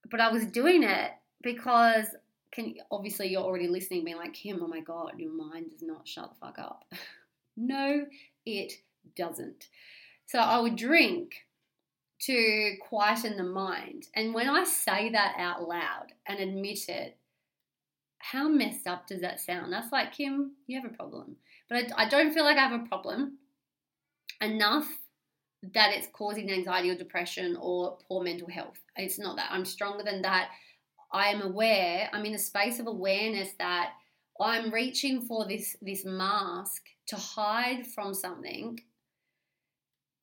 But 0.10 0.20
I 0.20 0.32
was 0.32 0.46
doing 0.46 0.84
it 0.84 1.12
because 1.42 2.08
can 2.52 2.76
obviously 2.92 3.28
you're 3.28 3.42
already 3.42 3.68
listening, 3.68 4.04
being 4.04 4.18
like, 4.18 4.34
Kim, 4.34 4.60
oh 4.62 4.68
my 4.68 4.82
God, 4.82 5.14
your 5.18 5.32
mind 5.32 5.72
does 5.72 5.82
not 5.82 6.08
shut 6.08 6.30
the 6.30 6.46
fuck 6.46 6.60
up. 6.60 6.84
no, 7.58 8.06
it 8.46 8.74
doesn't. 9.16 9.70
So 10.26 10.40
I 10.40 10.60
would 10.60 10.76
drink 10.76 11.46
to 12.24 12.76
quieten 12.88 13.38
the 13.38 13.44
mind. 13.44 14.08
And 14.16 14.34
when 14.34 14.50
I 14.50 14.64
say 14.66 15.10
that 15.12 15.36
out 15.38 15.68
loud 15.68 16.08
and 16.28 16.40
admit 16.40 16.90
it, 16.90 17.18
how 18.20 18.48
messed 18.48 18.86
up 18.86 19.08
does 19.08 19.22
that 19.22 19.40
sound? 19.40 19.74
That's 19.74 19.92
like, 19.92 20.14
Kim, 20.14 20.52
you 20.68 20.80
have 20.80 20.90
a 20.90 20.96
problem. 20.96 21.38
But 21.70 21.92
I, 21.98 22.04
I 22.04 22.10
don't 22.10 22.34
feel 22.34 22.44
like 22.44 22.58
I 22.58 22.68
have 22.68 22.80
a 22.80 22.86
problem 22.86 23.40
enough 24.40 24.88
that 25.74 25.94
it's 25.94 26.08
causing 26.14 26.52
anxiety 26.52 26.90
or 26.90 26.96
depression 26.96 27.58
or 27.60 27.98
poor 28.08 28.24
mental 28.24 28.50
health. 28.50 28.80
It's 28.96 29.20
not 29.20 29.36
that. 29.38 29.50
I'm 29.52 29.66
stronger 29.66 30.04
than 30.04 30.22
that. 30.24 30.50
I 31.14 31.28
am 31.28 31.42
aware, 31.42 32.10
I'm 32.14 32.26
in 32.26 32.36
a 32.36 32.40
space 32.40 32.80
of 32.80 32.88
awareness 32.88 33.50
that 33.60 33.92
I'm 34.40 34.72
reaching 34.72 35.22
for 35.22 35.46
this 35.46 35.76
this 35.82 36.06
mask 36.06 36.82
to 37.08 37.16
hide 37.18 37.86
from 37.86 38.14
something 38.14 38.80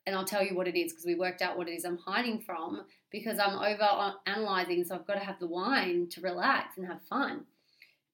and 0.09 0.17
I'll 0.17 0.25
tell 0.25 0.43
you 0.43 0.57
what 0.57 0.67
it 0.67 0.75
is 0.75 0.91
because 0.91 1.05
we 1.05 1.15
worked 1.15 1.43
out 1.43 1.59
what 1.59 1.69
it 1.69 1.73
is 1.73 1.85
I'm 1.85 1.99
hiding 1.99 2.41
from 2.41 2.81
because 3.11 3.39
I'm 3.39 3.59
over 3.59 3.83
uh, 3.83 4.13
analyzing, 4.25 4.83
so 4.83 4.95
I've 4.95 5.07
got 5.07 5.15
to 5.15 5.25
have 5.25 5.39
the 5.39 5.47
wine 5.47 6.09
to 6.13 6.23
relax 6.23 6.79
and 6.79 6.87
have 6.87 7.03
fun. 7.03 7.45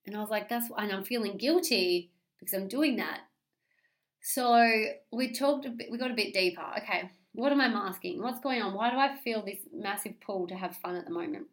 And 0.05 0.15
I 0.15 0.19
was 0.19 0.29
like, 0.29 0.49
that's 0.49 0.69
and 0.77 0.91
I'm 0.91 1.05
feeling 1.05 1.37
guilty 1.37 2.11
because 2.37 2.53
I'm 2.53 2.67
doing 2.67 2.97
that. 2.97 3.21
So 4.27 4.85
we 5.11 5.33
talked, 5.33 5.67
a 5.67 5.69
bit, 5.69 5.91
we 5.91 5.99
got 5.99 6.09
a 6.09 6.15
bit 6.15 6.33
deeper. 6.33 6.65
Okay, 6.79 7.11
what 7.33 7.51
am 7.51 7.61
I 7.61 7.67
masking? 7.67 8.23
What's 8.23 8.39
going 8.39 8.59
on? 8.59 8.73
Why 8.73 8.89
do 8.89 8.97
I 8.97 9.15
feel 9.15 9.45
this 9.45 9.59
massive 9.71 10.19
pull 10.19 10.47
to 10.47 10.55
have 10.55 10.75
fun 10.77 10.95
at 10.95 11.05
the 11.05 11.11
moment? 11.11 11.45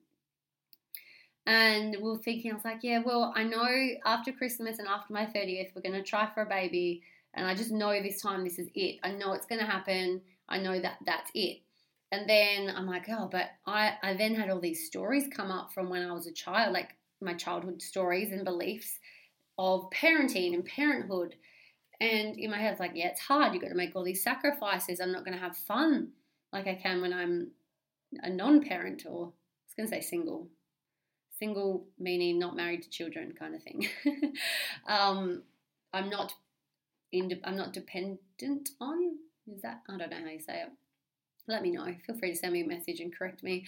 And 1.45 1.95
we 2.01 2.11
are 2.11 2.17
thinking, 2.17 2.51
I 2.51 2.55
was 2.55 2.65
like, 2.65 2.79
yeah, 2.81 3.03
well, 3.05 3.35
I 3.37 3.45
know 3.45 3.69
after 4.07 4.33
Christmas 4.33 4.79
and 4.79 4.89
after 4.89 5.13
my 5.13 5.27
30th, 5.27 5.73
we're 5.75 5.83
going 5.83 6.03
to 6.03 6.03
try 6.03 6.31
for 6.33 6.45
a 6.45 6.49
baby. 6.49 7.03
And 7.35 7.47
I 7.47 7.55
just 7.55 7.73
know 7.73 7.91
this 8.03 8.23
time 8.23 8.43
this 8.43 8.59
is 8.59 8.71
it. 8.75 9.01
I 9.03 9.11
know 9.11 9.35
it's 9.35 9.45
going 9.45 9.61
to 9.61 9.71
happen. 9.71 10.23
I 10.49 10.57
know 10.57 10.81
that 10.81 10.97
that's 11.05 11.31
it. 11.35 11.59
And 12.11 12.27
then 12.27 12.75
I'm 12.75 12.87
like, 12.87 13.05
oh, 13.11 13.29
but 13.31 13.51
I, 13.67 13.97
I 14.03 14.15
then 14.15 14.35
had 14.35 14.49
all 14.49 14.61
these 14.61 14.87
stories 14.87 15.29
come 15.31 15.51
up 15.51 15.75
from 15.75 15.91
when 15.91 16.09
I 16.09 16.13
was 16.13 16.27
a 16.27 16.33
child, 16.33 16.73
like 16.73 16.97
my 17.21 17.35
childhood 17.35 17.83
stories 17.83 18.33
and 18.33 18.47
beliefs 18.47 18.99
of 19.59 19.91
parenting 19.91 20.55
and 20.55 20.65
parenthood. 20.65 21.35
And 22.03 22.37
in 22.37 22.51
my 22.51 22.59
head, 22.59 22.73
it's 22.73 22.81
like, 22.81 22.93
yeah, 22.95 23.07
it's 23.09 23.21
hard. 23.21 23.55
You've 23.55 23.63
got 23.63 23.69
to 23.69 23.77
make 23.77 23.95
all 23.95 24.03
these 24.03 24.25
sacrifices. 24.25 25.01
I'm 25.01 25.13
not 25.13 25.25
going 25.25 25.37
to 25.37 25.43
have 25.43 25.57
fun 25.57 26.09
like 26.53 26.67
I 26.67 26.75
can 26.75 27.01
when 27.01 27.13
I'm 27.13 27.53
a 28.25 28.29
non 28.29 28.61
parent 28.61 29.05
or 29.09 29.27
I 29.27 29.65
was 29.67 29.75
going 29.77 29.89
to 29.89 29.95
say 29.95 30.01
single. 30.01 30.49
Single 31.39 31.87
meaning 32.01 32.41
not 32.41 32.57
married 32.57 32.83
to 32.83 32.91
children 32.91 33.35
kind 33.39 33.55
of 33.55 33.63
thing. 33.63 33.87
um, 34.89 35.43
I'm 35.93 36.11
not 36.11 36.35
in, 37.13 37.41
I'm 37.45 37.57
not 37.57 37.73
dependent 37.73 38.71
on 38.81 39.19
is 39.49 39.63
that? 39.63 39.83
I 39.89 39.97
don't 39.97 40.11
know 40.11 40.17
how 40.25 40.31
you 40.31 40.41
say 40.41 40.63
it. 40.63 40.71
Let 41.47 41.63
me 41.63 41.71
know. 41.71 41.87
Feel 42.07 42.17
free 42.17 42.33
to 42.33 42.37
send 42.37 42.53
me 42.53 42.63
a 42.63 42.67
message 42.67 42.99
and 42.99 43.17
correct 43.17 43.45
me. 43.45 43.67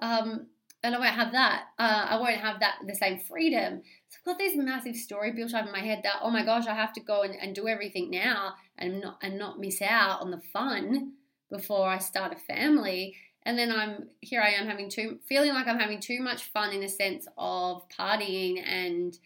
Um, 0.00 0.46
and 0.86 0.94
I 0.94 0.98
won't 0.98 1.14
have 1.14 1.32
that. 1.32 1.64
Uh, 1.78 2.06
I 2.10 2.16
won't 2.16 2.36
have 2.36 2.60
that 2.60 2.76
the 2.86 2.94
same 2.94 3.18
freedom. 3.18 3.82
So 4.08 4.18
I've 4.20 4.24
got 4.24 4.38
this 4.38 4.56
massive 4.56 4.96
story 4.96 5.32
built 5.32 5.52
up 5.52 5.66
in 5.66 5.72
my 5.72 5.80
head 5.80 6.00
that 6.04 6.20
oh 6.22 6.30
my 6.30 6.44
gosh, 6.44 6.66
I 6.66 6.74
have 6.74 6.92
to 6.94 7.00
go 7.00 7.22
and, 7.22 7.34
and 7.34 7.54
do 7.54 7.66
everything 7.66 8.10
now 8.10 8.54
and 8.78 9.00
not 9.00 9.18
and 9.22 9.36
not 9.38 9.58
miss 9.58 9.82
out 9.82 10.20
on 10.20 10.30
the 10.30 10.40
fun 10.40 11.14
before 11.50 11.88
I 11.88 11.98
start 11.98 12.32
a 12.32 12.36
family. 12.36 13.16
And 13.42 13.58
then 13.58 13.70
I'm 13.72 14.08
here. 14.20 14.40
I 14.40 14.50
am 14.50 14.66
having 14.66 14.88
too 14.88 15.18
feeling 15.26 15.54
like 15.54 15.66
I'm 15.66 15.78
having 15.78 16.00
too 16.00 16.20
much 16.20 16.44
fun 16.44 16.72
in 16.72 16.82
a 16.82 16.88
sense 16.88 17.26
of 17.36 17.88
partying 17.88 18.62
and 18.64 19.16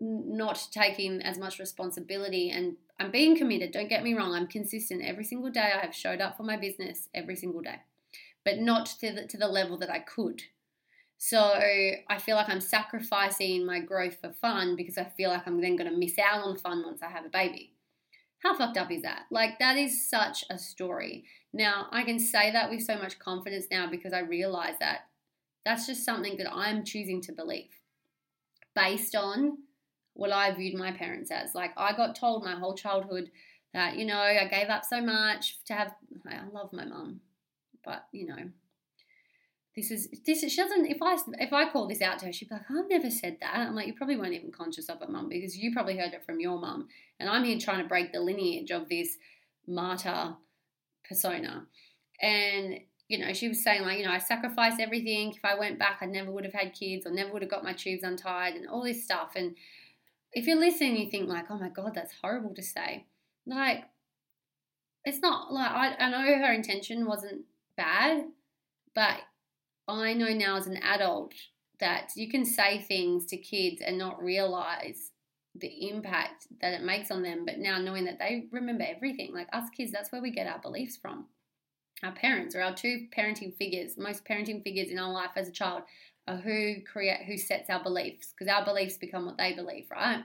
not 0.00 0.66
taking 0.72 1.20
as 1.20 1.38
much 1.38 1.58
responsibility 1.58 2.50
and 2.50 2.76
I'm 2.98 3.10
being 3.10 3.36
committed. 3.36 3.70
Don't 3.70 3.88
get 3.88 4.02
me 4.02 4.14
wrong. 4.14 4.34
I'm 4.34 4.46
consistent 4.46 5.02
every 5.04 5.24
single 5.24 5.50
day. 5.50 5.72
I 5.74 5.84
have 5.84 5.94
showed 5.94 6.20
up 6.20 6.36
for 6.36 6.42
my 6.42 6.56
business 6.56 7.08
every 7.14 7.36
single 7.36 7.60
day, 7.62 7.80
but 8.44 8.58
not 8.58 8.86
to 9.00 9.12
the, 9.12 9.26
to 9.26 9.38
the 9.38 9.48
level 9.48 9.78
that 9.78 9.90
I 9.90 10.00
could. 10.00 10.42
So 11.22 11.38
I 11.38 12.18
feel 12.18 12.34
like 12.34 12.48
I'm 12.48 12.62
sacrificing 12.62 13.66
my 13.66 13.78
growth 13.78 14.16
for 14.22 14.32
fun 14.32 14.74
because 14.74 14.96
I 14.96 15.04
feel 15.04 15.28
like 15.28 15.46
I'm 15.46 15.60
then 15.60 15.76
going 15.76 15.90
to 15.90 15.96
miss 15.96 16.18
out 16.18 16.42
on 16.42 16.56
fun 16.56 16.82
once 16.82 17.02
I 17.02 17.08
have 17.08 17.26
a 17.26 17.28
baby. 17.28 17.74
How 18.38 18.56
fucked 18.56 18.78
up 18.78 18.90
is 18.90 19.02
that? 19.02 19.26
Like, 19.30 19.58
that 19.58 19.76
is 19.76 20.08
such 20.08 20.46
a 20.48 20.56
story. 20.56 21.24
Now, 21.52 21.88
I 21.92 22.04
can 22.04 22.18
say 22.18 22.50
that 22.52 22.70
with 22.70 22.84
so 22.84 22.96
much 22.96 23.18
confidence 23.18 23.66
now 23.70 23.86
because 23.86 24.14
I 24.14 24.20
realize 24.20 24.76
that 24.80 25.08
that's 25.62 25.86
just 25.86 26.06
something 26.06 26.38
that 26.38 26.50
I'm 26.50 26.86
choosing 26.86 27.20
to 27.22 27.32
believe 27.32 27.68
based 28.74 29.14
on 29.14 29.58
what 30.14 30.32
I 30.32 30.54
viewed 30.54 30.74
my 30.74 30.90
parents 30.90 31.30
as. 31.30 31.54
Like 31.54 31.72
I 31.76 31.94
got 31.94 32.16
told 32.16 32.44
my 32.44 32.54
whole 32.54 32.74
childhood 32.74 33.30
that, 33.74 33.96
you 33.96 34.06
know, 34.06 34.18
I 34.18 34.48
gave 34.50 34.70
up 34.70 34.86
so 34.86 35.02
much 35.02 35.62
to 35.66 35.74
have 35.74 35.92
I 36.26 36.40
love 36.50 36.72
my 36.72 36.86
mum. 36.86 37.20
But, 37.84 38.06
you 38.10 38.26
know, 38.26 38.50
this 39.76 39.90
is 39.90 40.08
this 40.26 40.40
she 40.40 40.56
doesn't 40.56 40.86
if 40.86 41.00
I 41.00 41.16
if 41.38 41.52
I 41.52 41.70
call 41.70 41.86
this 41.86 42.02
out 42.02 42.18
to 42.20 42.26
her, 42.26 42.32
she'd 42.32 42.48
be 42.48 42.56
like, 42.56 42.70
I've 42.70 42.88
never 42.88 43.10
said 43.10 43.38
that. 43.40 43.54
I'm 43.54 43.74
like, 43.74 43.86
you 43.86 43.94
probably 43.94 44.16
weren't 44.16 44.34
even 44.34 44.50
conscious 44.50 44.88
of 44.88 45.00
it, 45.00 45.08
mum, 45.08 45.28
because 45.28 45.56
you 45.56 45.72
probably 45.72 45.96
heard 45.96 46.12
it 46.12 46.24
from 46.24 46.40
your 46.40 46.58
mum. 46.58 46.88
And 47.18 47.28
I'm 47.28 47.44
here 47.44 47.58
trying 47.58 47.82
to 47.82 47.88
break 47.88 48.12
the 48.12 48.20
lineage 48.20 48.70
of 48.70 48.88
this 48.88 49.16
martyr 49.66 50.34
persona. 51.08 51.66
And 52.20 52.80
you 53.08 53.18
know, 53.18 53.32
she 53.32 53.48
was 53.48 53.62
saying 53.62 53.82
like, 53.82 53.98
you 53.98 54.04
know, 54.04 54.12
I 54.12 54.18
sacrificed 54.18 54.80
everything. 54.80 55.32
If 55.32 55.44
I 55.44 55.58
went 55.58 55.80
back, 55.80 55.98
I 56.00 56.06
never 56.06 56.30
would 56.30 56.44
have 56.44 56.54
had 56.54 56.74
kids 56.74 57.06
or 57.06 57.10
never 57.10 57.32
would 57.32 57.42
have 57.42 57.50
got 57.50 57.64
my 57.64 57.72
tubes 57.72 58.04
untied 58.04 58.54
and 58.54 58.68
all 58.68 58.84
this 58.84 59.02
stuff. 59.02 59.32
And 59.34 59.56
if 60.32 60.46
you're 60.46 60.58
listening, 60.58 60.96
you 60.96 61.10
think 61.10 61.28
like, 61.28 61.46
oh 61.50 61.58
my 61.58 61.70
god, 61.70 61.92
that's 61.94 62.14
horrible 62.22 62.54
to 62.54 62.62
say. 62.62 63.06
Like, 63.46 63.84
it's 65.04 65.18
not 65.18 65.52
like 65.52 65.70
I, 65.70 65.94
I 65.98 66.10
know 66.10 66.22
her 66.22 66.52
intention 66.52 67.06
wasn't 67.06 67.42
bad, 67.76 68.26
but 68.94 69.16
I 69.88 70.12
know 70.14 70.32
now 70.32 70.56
as 70.56 70.66
an 70.66 70.76
adult 70.78 71.34
that 71.80 72.12
you 72.14 72.28
can 72.28 72.44
say 72.44 72.80
things 72.80 73.26
to 73.26 73.36
kids 73.36 73.80
and 73.80 73.98
not 73.98 74.22
realize 74.22 75.10
the 75.54 75.88
impact 75.88 76.46
that 76.60 76.74
it 76.74 76.82
makes 76.82 77.10
on 77.10 77.22
them. 77.22 77.44
But 77.44 77.58
now 77.58 77.78
knowing 77.78 78.04
that 78.04 78.18
they 78.18 78.46
remember 78.52 78.84
everything, 78.86 79.32
like 79.32 79.48
us 79.52 79.68
kids, 79.76 79.90
that's 79.90 80.12
where 80.12 80.22
we 80.22 80.30
get 80.30 80.46
our 80.46 80.60
beliefs 80.60 80.96
from. 80.96 81.26
Our 82.02 82.12
parents 82.12 82.54
or 82.54 82.62
our 82.62 82.74
two 82.74 83.08
parenting 83.16 83.54
figures, 83.54 83.98
most 83.98 84.24
parenting 84.24 84.62
figures 84.62 84.88
in 84.88 84.98
our 84.98 85.12
life 85.12 85.32
as 85.36 85.48
a 85.48 85.52
child 85.52 85.82
uh, 86.26 86.36
who 86.36 86.76
create 86.90 87.24
who 87.26 87.36
sets 87.36 87.68
our 87.68 87.82
beliefs 87.82 88.32
because 88.32 88.52
our 88.52 88.64
beliefs 88.64 88.96
become 88.96 89.26
what 89.26 89.36
they 89.36 89.52
believe, 89.52 89.86
right? 89.90 90.22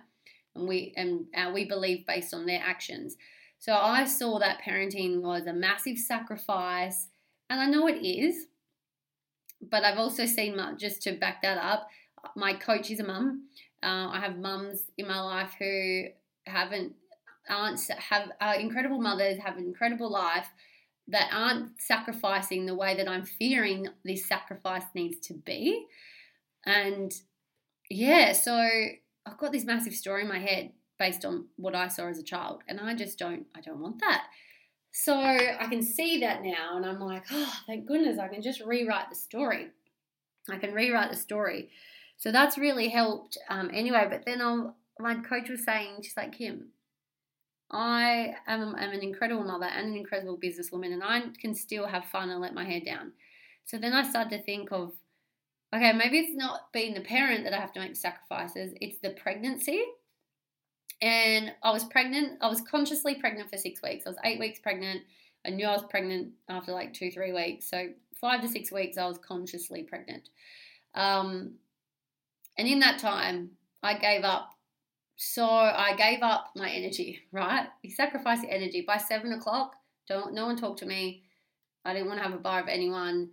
And 0.55 0.67
we 0.67 0.93
and 0.95 1.25
we 1.53 1.65
believe 1.65 2.05
based 2.05 2.33
on 2.33 2.45
their 2.45 2.61
actions. 2.63 3.17
So 3.59 3.73
I 3.73 4.05
saw 4.05 4.39
that 4.39 4.61
parenting 4.61 5.21
was 5.21 5.47
a 5.47 5.53
massive 5.53 5.97
sacrifice, 5.97 7.07
and 7.49 7.59
I 7.59 7.65
know 7.65 7.87
it 7.87 8.05
is. 8.05 8.45
But 9.69 9.83
I've 9.83 9.97
also 9.97 10.25
seen 10.25 10.59
just 10.77 11.01
to 11.03 11.13
back 11.13 11.41
that 11.41 11.57
up. 11.57 11.87
My 12.35 12.53
coach 12.53 12.89
is 12.91 12.99
a 12.99 13.03
mum. 13.03 13.47
Uh, 13.83 14.09
I 14.11 14.19
have 14.19 14.37
mums 14.37 14.83
in 14.97 15.07
my 15.07 15.21
life 15.21 15.53
who 15.59 16.05
haven't 16.45 16.93
aren't 17.47 17.79
have 17.89 18.31
uh, 18.41 18.55
incredible 18.59 18.99
mothers, 18.99 19.37
have 19.39 19.57
an 19.57 19.65
incredible 19.65 20.09
life, 20.09 20.47
that 21.07 21.29
aren't 21.31 21.79
sacrificing 21.79 22.65
the 22.65 22.75
way 22.75 22.95
that 22.95 23.07
I'm 23.07 23.23
fearing 23.23 23.87
this 24.03 24.25
sacrifice 24.27 24.85
needs 24.95 25.19
to 25.27 25.33
be. 25.33 25.85
And 26.65 27.13
yeah, 27.89 28.33
so 28.33 28.53
I've 29.25 29.37
got 29.37 29.51
this 29.51 29.65
massive 29.65 29.93
story 29.93 30.23
in 30.23 30.27
my 30.27 30.39
head 30.39 30.71
based 30.97 31.25
on 31.25 31.45
what 31.57 31.75
I 31.75 31.89
saw 31.89 32.07
as 32.07 32.17
a 32.17 32.23
child, 32.23 32.63
and 32.67 32.79
I 32.79 32.95
just 32.95 33.19
don't 33.19 33.45
I 33.55 33.61
don't 33.61 33.79
want 33.79 33.99
that. 33.99 34.25
So 34.97 35.13
I 35.13 35.67
can 35.69 35.83
see 35.83 36.21
that 36.21 36.41
now, 36.41 36.77
and 36.77 36.85
I'm 36.85 37.01
like, 37.01 37.25
oh, 37.29 37.53
thank 37.67 37.85
goodness 37.85 38.17
I 38.17 38.29
can 38.29 38.41
just 38.41 38.61
rewrite 38.61 39.09
the 39.09 39.15
story. 39.15 39.67
I 40.49 40.57
can 40.57 40.73
rewrite 40.73 41.11
the 41.11 41.17
story. 41.17 41.69
So 42.15 42.31
that's 42.31 42.57
really 42.57 42.87
helped 42.87 43.37
um, 43.49 43.69
anyway. 43.73 44.07
But 44.09 44.23
then 44.25 44.41
I'll, 44.41 44.77
my 44.97 45.15
coach 45.15 45.49
was 45.49 45.65
saying, 45.65 45.97
she's 46.01 46.15
like, 46.15 46.37
Kim, 46.37 46.69
I 47.69 48.35
am, 48.47 48.73
am 48.79 48.91
an 48.91 49.01
incredible 49.01 49.43
mother 49.43 49.65
and 49.65 49.89
an 49.89 49.97
incredible 49.97 50.37
businesswoman, 50.37 50.93
and 50.93 51.03
I 51.03 51.23
can 51.41 51.53
still 51.53 51.87
have 51.87 52.05
fun 52.05 52.29
and 52.29 52.39
let 52.39 52.53
my 52.53 52.63
hair 52.63 52.79
down. 52.79 53.11
So 53.65 53.77
then 53.77 53.91
I 53.91 54.09
started 54.09 54.37
to 54.37 54.43
think 54.43 54.71
of, 54.71 54.93
okay, 55.75 55.91
maybe 55.91 56.19
it's 56.19 56.37
not 56.37 56.71
being 56.71 56.93
the 56.93 57.01
parent 57.01 57.43
that 57.43 57.53
I 57.53 57.59
have 57.59 57.73
to 57.73 57.81
make 57.81 57.97
sacrifices, 57.97 58.73
it's 58.79 58.99
the 58.99 59.09
pregnancy. 59.09 59.83
And 61.01 61.53
I 61.61 61.71
was 61.71 61.83
pregnant, 61.85 62.37
I 62.41 62.47
was 62.47 62.61
consciously 62.61 63.15
pregnant 63.15 63.49
for 63.49 63.57
six 63.57 63.81
weeks. 63.81 64.05
I 64.05 64.09
was 64.09 64.17
eight 64.23 64.39
weeks 64.39 64.59
pregnant. 64.59 65.01
I 65.45 65.49
knew 65.49 65.67
I 65.67 65.73
was 65.73 65.85
pregnant 65.89 66.31
after 66.49 66.71
like 66.71 66.93
two, 66.93 67.11
three 67.11 67.33
weeks. 67.33 67.69
So 67.69 67.89
five 68.19 68.41
to 68.41 68.47
six 68.47 68.71
weeks, 68.71 68.97
I 68.97 69.05
was 69.05 69.17
consciously 69.17 69.83
pregnant. 69.83 70.29
Um, 70.95 71.55
and 72.57 72.67
in 72.67 72.79
that 72.79 72.99
time, 72.99 73.51
I 73.83 73.97
gave 73.97 74.23
up 74.23 74.51
so 75.17 75.45
I 75.45 75.95
gave 75.95 76.21
up 76.21 76.51
my 76.55 76.69
energy, 76.69 77.21
right? 77.31 77.67
You 77.83 77.91
sacrifice 77.91 78.41
your 78.43 78.51
energy. 78.51 78.83
By 78.85 78.97
seven 78.97 79.31
o'clock, 79.33 79.75
don't 80.07 80.33
no 80.33 80.45
one 80.45 80.57
talk 80.57 80.77
to 80.77 80.85
me. 80.85 81.23
I 81.83 81.93
didn't 81.93 82.07
want 82.07 82.19
to 82.19 82.23
have 82.23 82.33
a 82.33 82.41
bar 82.41 82.61
of 82.61 82.67
anyone. 82.67 83.29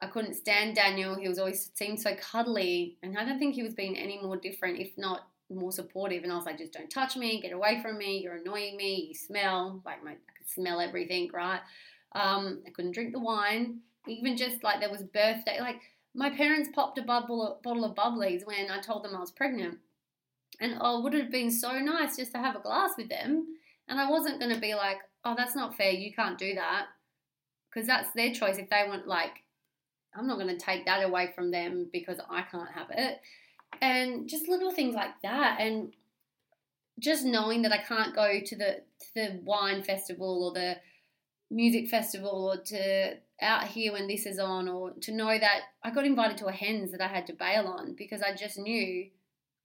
I 0.00 0.08
couldn't 0.08 0.34
stand 0.34 0.74
Daniel. 0.74 1.14
He 1.14 1.28
was 1.28 1.38
always 1.38 1.70
seemed 1.74 2.00
so 2.00 2.16
cuddly, 2.16 2.98
and 3.02 3.16
I 3.16 3.24
don't 3.24 3.38
think 3.38 3.54
he 3.54 3.62
was 3.62 3.74
being 3.74 3.96
any 3.96 4.20
more 4.20 4.36
different, 4.36 4.80
if 4.80 4.98
not 4.98 5.28
more 5.54 5.72
supportive. 5.72 6.22
And 6.22 6.32
I 6.32 6.36
was 6.36 6.46
like, 6.46 6.58
just 6.58 6.72
don't 6.72 6.90
touch 6.90 7.16
me, 7.16 7.40
get 7.40 7.52
away 7.52 7.80
from 7.82 7.98
me. 7.98 8.18
You're 8.18 8.36
annoying 8.36 8.76
me. 8.76 9.06
You 9.08 9.14
smell 9.14 9.82
like 9.84 10.04
my, 10.04 10.12
I 10.12 10.32
could 10.38 10.48
smell 10.48 10.80
everything, 10.80 11.30
right? 11.32 11.60
Um, 12.14 12.62
I 12.66 12.70
couldn't 12.70 12.92
drink 12.92 13.12
the 13.12 13.20
wine. 13.20 13.80
Even 14.06 14.36
just 14.36 14.64
like 14.64 14.80
there 14.80 14.90
was 14.90 15.02
birthday, 15.02 15.60
like 15.60 15.80
my 16.14 16.30
parents 16.30 16.68
popped 16.74 16.98
a 16.98 17.02
bubble, 17.02 17.60
bottle 17.62 17.84
of 17.84 17.94
bubblies 17.94 18.46
when 18.46 18.70
I 18.70 18.80
told 18.80 19.04
them 19.04 19.14
I 19.14 19.20
was 19.20 19.30
pregnant 19.30 19.78
and 20.60 20.76
oh, 20.80 21.00
would 21.00 21.14
it 21.14 21.22
have 21.22 21.30
been 21.30 21.50
so 21.50 21.78
nice 21.78 22.16
just 22.16 22.32
to 22.32 22.38
have 22.38 22.56
a 22.56 22.60
glass 22.60 22.92
with 22.96 23.08
them. 23.08 23.46
And 23.88 24.00
I 24.00 24.08
wasn't 24.08 24.40
going 24.40 24.54
to 24.54 24.60
be 24.60 24.74
like, 24.74 24.98
oh, 25.24 25.34
that's 25.36 25.56
not 25.56 25.76
fair. 25.76 25.90
You 25.90 26.12
can't 26.12 26.38
do 26.38 26.54
that. 26.54 26.86
Because 27.68 27.86
that's 27.86 28.12
their 28.14 28.32
choice. 28.32 28.58
If 28.58 28.70
they 28.70 28.84
want, 28.86 29.08
like, 29.08 29.42
I'm 30.14 30.26
not 30.26 30.38
going 30.38 30.56
to 30.56 30.64
take 30.64 30.86
that 30.86 31.04
away 31.04 31.32
from 31.34 31.50
them 31.50 31.88
because 31.92 32.18
I 32.30 32.42
can't 32.42 32.70
have 32.70 32.88
it. 32.90 33.20
And 33.80 34.28
just 34.28 34.48
little 34.48 34.70
things 34.70 34.94
like 34.94 35.20
that. 35.22 35.60
And 35.60 35.92
just 36.98 37.24
knowing 37.24 37.62
that 37.62 37.72
I 37.72 37.78
can't 37.78 38.14
go 38.14 38.40
to 38.44 38.56
the 38.56 38.82
to 39.00 39.06
the 39.14 39.40
wine 39.44 39.82
festival 39.82 40.44
or 40.44 40.52
the 40.52 40.76
music 41.50 41.88
festival 41.88 42.50
or 42.50 42.62
to 42.62 43.14
out 43.40 43.64
here 43.64 43.92
when 43.92 44.06
this 44.06 44.24
is 44.24 44.38
on 44.38 44.68
or 44.68 44.92
to 45.00 45.12
know 45.12 45.38
that 45.38 45.60
I 45.82 45.90
got 45.90 46.06
invited 46.06 46.38
to 46.38 46.46
a 46.46 46.52
hens 46.52 46.92
that 46.92 47.00
I 47.00 47.08
had 47.08 47.26
to 47.26 47.32
bail 47.32 47.66
on 47.66 47.94
because 47.94 48.22
I 48.22 48.34
just 48.34 48.56
knew 48.56 49.08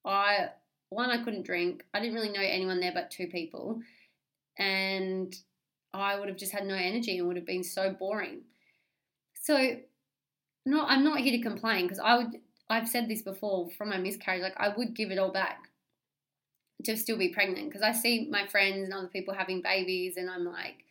I 0.03 0.49
one, 0.89 1.09
I 1.09 1.23
couldn't 1.23 1.45
drink. 1.45 1.83
I 1.93 1.99
didn't 1.99 2.15
really 2.15 2.31
know 2.31 2.41
anyone 2.41 2.79
there 2.79 2.93
but 2.93 3.11
two 3.11 3.27
people. 3.27 3.81
And 4.57 5.35
I 5.93 6.17
would 6.19 6.29
have 6.29 6.37
just 6.37 6.51
had 6.51 6.65
no 6.65 6.75
energy 6.75 7.17
and 7.17 7.27
would 7.27 7.37
have 7.37 7.45
been 7.45 7.63
so 7.63 7.91
boring. 7.91 8.41
So, 9.41 9.77
no, 10.65 10.85
I'm 10.85 11.03
not 11.03 11.19
here 11.19 11.37
to 11.37 11.43
complain 11.43 11.85
because 11.85 11.99
I 11.99 12.17
would, 12.17 12.35
I've 12.69 12.87
said 12.87 13.07
this 13.07 13.21
before 13.21 13.69
from 13.71 13.89
my 13.89 13.97
miscarriage, 13.97 14.41
like 14.41 14.57
I 14.57 14.69
would 14.69 14.95
give 14.95 15.11
it 15.11 15.17
all 15.17 15.31
back 15.31 15.69
to 16.83 16.95
still 16.97 17.17
be 17.17 17.29
pregnant 17.29 17.69
because 17.69 17.81
I 17.81 17.91
see 17.91 18.27
my 18.29 18.45
friends 18.47 18.83
and 18.83 18.93
other 18.93 19.07
people 19.07 19.33
having 19.33 19.61
babies 19.61 20.17
and 20.17 20.29
I'm 20.29 20.45
like, 20.45 20.83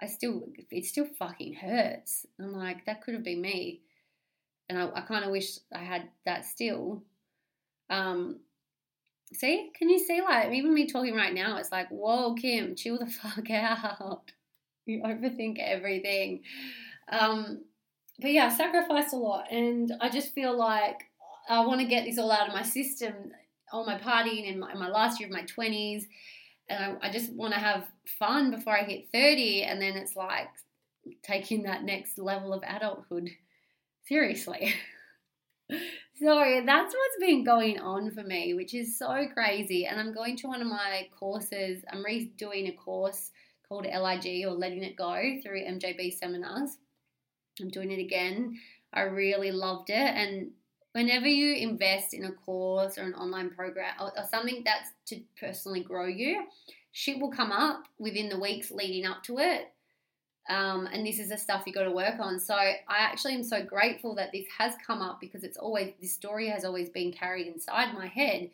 I 0.00 0.06
still, 0.06 0.48
it 0.70 0.84
still 0.84 1.06
fucking 1.06 1.54
hurts. 1.54 2.26
I'm 2.40 2.52
like, 2.52 2.86
that 2.86 3.02
could 3.02 3.14
have 3.14 3.22
been 3.22 3.40
me. 3.40 3.82
And 4.68 4.78
I, 4.78 4.88
I 4.94 5.00
kind 5.02 5.24
of 5.24 5.30
wish 5.30 5.58
I 5.72 5.78
had 5.78 6.08
that 6.26 6.44
still. 6.44 7.02
Um, 7.88 8.40
See, 9.34 9.70
can 9.74 9.88
you 9.88 9.98
see 9.98 10.20
like 10.20 10.52
even 10.52 10.74
me 10.74 10.86
talking 10.86 11.14
right 11.14 11.32
now? 11.32 11.56
It's 11.56 11.72
like, 11.72 11.88
whoa, 11.88 12.34
Kim, 12.34 12.74
chill 12.74 12.98
the 12.98 13.06
fuck 13.06 13.50
out. 13.50 14.32
You 14.84 15.02
overthink 15.02 15.58
everything. 15.58 16.42
Um, 17.08 17.64
but 18.20 18.32
yeah, 18.32 18.46
I 18.46 18.48
sacrificed 18.50 19.14
a 19.14 19.16
lot, 19.16 19.50
and 19.50 19.92
I 20.00 20.08
just 20.08 20.34
feel 20.34 20.56
like 20.56 20.98
I 21.48 21.66
want 21.66 21.80
to 21.80 21.86
get 21.86 22.04
this 22.04 22.18
all 22.18 22.30
out 22.30 22.48
of 22.48 22.54
my 22.54 22.62
system. 22.62 23.14
All 23.72 23.86
my 23.86 23.98
partying 23.98 24.46
in 24.46 24.58
my, 24.58 24.72
in 24.72 24.78
my 24.78 24.88
last 24.88 25.18
year 25.18 25.28
of 25.28 25.34
my 25.34 25.44
twenties, 25.44 26.06
and 26.68 26.98
I, 27.02 27.08
I 27.08 27.10
just 27.10 27.32
want 27.32 27.54
to 27.54 27.60
have 27.60 27.86
fun 28.18 28.50
before 28.50 28.78
I 28.78 28.82
hit 28.82 29.08
thirty, 29.10 29.62
and 29.62 29.80
then 29.80 29.96
it's 29.96 30.14
like 30.14 30.48
taking 31.22 31.62
that 31.62 31.82
next 31.82 32.18
level 32.18 32.52
of 32.52 32.62
adulthood 32.66 33.30
seriously. 34.06 34.74
so 35.70 36.62
that's 36.66 36.94
what's 36.94 37.18
been 37.20 37.44
going 37.44 37.80
on 37.80 38.10
for 38.10 38.22
me, 38.22 38.54
which 38.54 38.74
is 38.74 38.98
so 38.98 39.26
crazy. 39.32 39.86
And 39.86 39.98
I'm 39.98 40.14
going 40.14 40.36
to 40.38 40.48
one 40.48 40.60
of 40.60 40.68
my 40.68 41.08
courses. 41.18 41.82
I'm 41.90 42.04
redoing 42.04 42.68
a 42.68 42.76
course 42.76 43.30
called 43.68 43.86
LIG 43.86 44.44
or 44.44 44.52
Letting 44.52 44.82
It 44.82 44.96
Go 44.96 45.38
through 45.42 45.64
MJB 45.64 46.12
seminars. 46.18 46.76
I'm 47.60 47.68
doing 47.68 47.90
it 47.90 48.00
again. 48.00 48.58
I 48.92 49.02
really 49.02 49.50
loved 49.50 49.90
it. 49.90 49.94
And 49.94 50.50
whenever 50.92 51.26
you 51.26 51.54
invest 51.54 52.14
in 52.14 52.24
a 52.24 52.32
course 52.32 52.98
or 52.98 53.02
an 53.02 53.14
online 53.14 53.50
program 53.50 53.94
or, 54.00 54.12
or 54.16 54.24
something 54.30 54.62
that's 54.64 54.90
to 55.06 55.20
personally 55.38 55.80
grow 55.80 56.06
you, 56.06 56.44
shit 56.92 57.18
will 57.18 57.30
come 57.30 57.52
up 57.52 57.84
within 57.98 58.28
the 58.28 58.38
weeks 58.38 58.70
leading 58.70 59.06
up 59.06 59.22
to 59.24 59.38
it 59.38 59.72
um, 60.48 60.88
and 60.92 61.06
this 61.06 61.18
is 61.18 61.28
the 61.28 61.38
stuff 61.38 61.62
you 61.66 61.72
got 61.72 61.84
to 61.84 61.92
work 61.92 62.18
on. 62.18 62.40
So 62.40 62.54
I 62.54 62.76
actually 62.88 63.34
am 63.34 63.44
so 63.44 63.62
grateful 63.62 64.14
that 64.16 64.32
this 64.32 64.46
has 64.58 64.74
come 64.84 65.00
up 65.00 65.20
because 65.20 65.44
it's 65.44 65.56
always 65.56 65.92
this 66.00 66.12
story 66.12 66.48
has 66.48 66.64
always 66.64 66.88
been 66.88 67.12
carried 67.12 67.46
inside 67.46 67.94
my 67.94 68.06
head, 68.06 68.50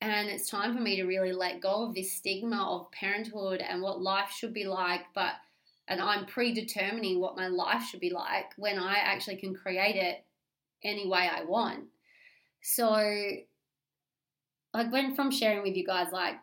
and 0.00 0.28
it's 0.28 0.50
time 0.50 0.74
for 0.74 0.82
me 0.82 0.96
to 0.96 1.04
really 1.04 1.32
let 1.32 1.60
go 1.60 1.86
of 1.86 1.94
this 1.94 2.12
stigma 2.12 2.62
of 2.62 2.92
parenthood 2.92 3.62
and 3.66 3.80
what 3.80 4.02
life 4.02 4.30
should 4.30 4.52
be 4.52 4.64
like. 4.64 5.02
But 5.14 5.32
and 5.88 6.00
I'm 6.00 6.26
predetermining 6.26 7.18
what 7.18 7.36
my 7.36 7.48
life 7.48 7.82
should 7.82 8.00
be 8.00 8.10
like 8.10 8.52
when 8.56 8.78
I 8.78 8.96
actually 8.96 9.36
can 9.36 9.54
create 9.54 9.96
it 9.96 10.24
any 10.84 11.08
way 11.08 11.28
I 11.30 11.44
want. 11.44 11.84
So 12.62 12.94
I 14.74 14.84
went 14.90 15.16
from 15.16 15.30
sharing 15.30 15.62
with 15.62 15.76
you 15.76 15.86
guys 15.86 16.08
like 16.12 16.36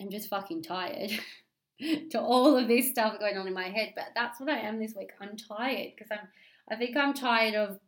I'm 0.00 0.10
just 0.10 0.28
fucking 0.28 0.62
tired. 0.62 1.10
to 2.10 2.20
all 2.20 2.56
of 2.56 2.68
this 2.68 2.88
stuff 2.88 3.18
going 3.18 3.36
on 3.36 3.46
in 3.46 3.54
my 3.54 3.68
head. 3.68 3.92
But 3.94 4.06
that's 4.14 4.40
what 4.40 4.48
I 4.48 4.58
am 4.58 4.78
this 4.78 4.94
week. 4.96 5.10
I'm 5.20 5.36
tired 5.36 5.92
because 5.94 6.10
I'm. 6.10 6.28
I 6.68 6.76
think 6.76 6.96
I'm 6.96 7.14
tired 7.14 7.54
of 7.54 7.78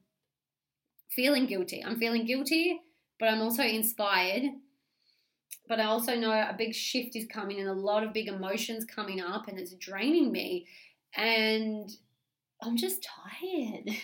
feeling 1.10 1.46
guilty. 1.46 1.84
I'm 1.84 1.98
feeling 1.98 2.24
guilty, 2.24 2.80
but 3.18 3.28
I'm 3.28 3.40
also 3.40 3.62
inspired. 3.62 4.44
But 5.68 5.80
I 5.80 5.84
also 5.84 6.14
know 6.14 6.30
a 6.30 6.54
big 6.56 6.74
shift 6.74 7.16
is 7.16 7.26
coming 7.26 7.58
and 7.60 7.68
a 7.68 7.72
lot 7.74 8.04
of 8.04 8.12
big 8.12 8.28
emotions 8.28 8.84
coming 8.84 9.20
up, 9.20 9.48
and 9.48 9.58
it's 9.58 9.74
draining 9.74 10.30
me. 10.30 10.66
And 11.14 11.90
I'm 12.62 12.76
just 12.76 13.02
tired. 13.02 13.90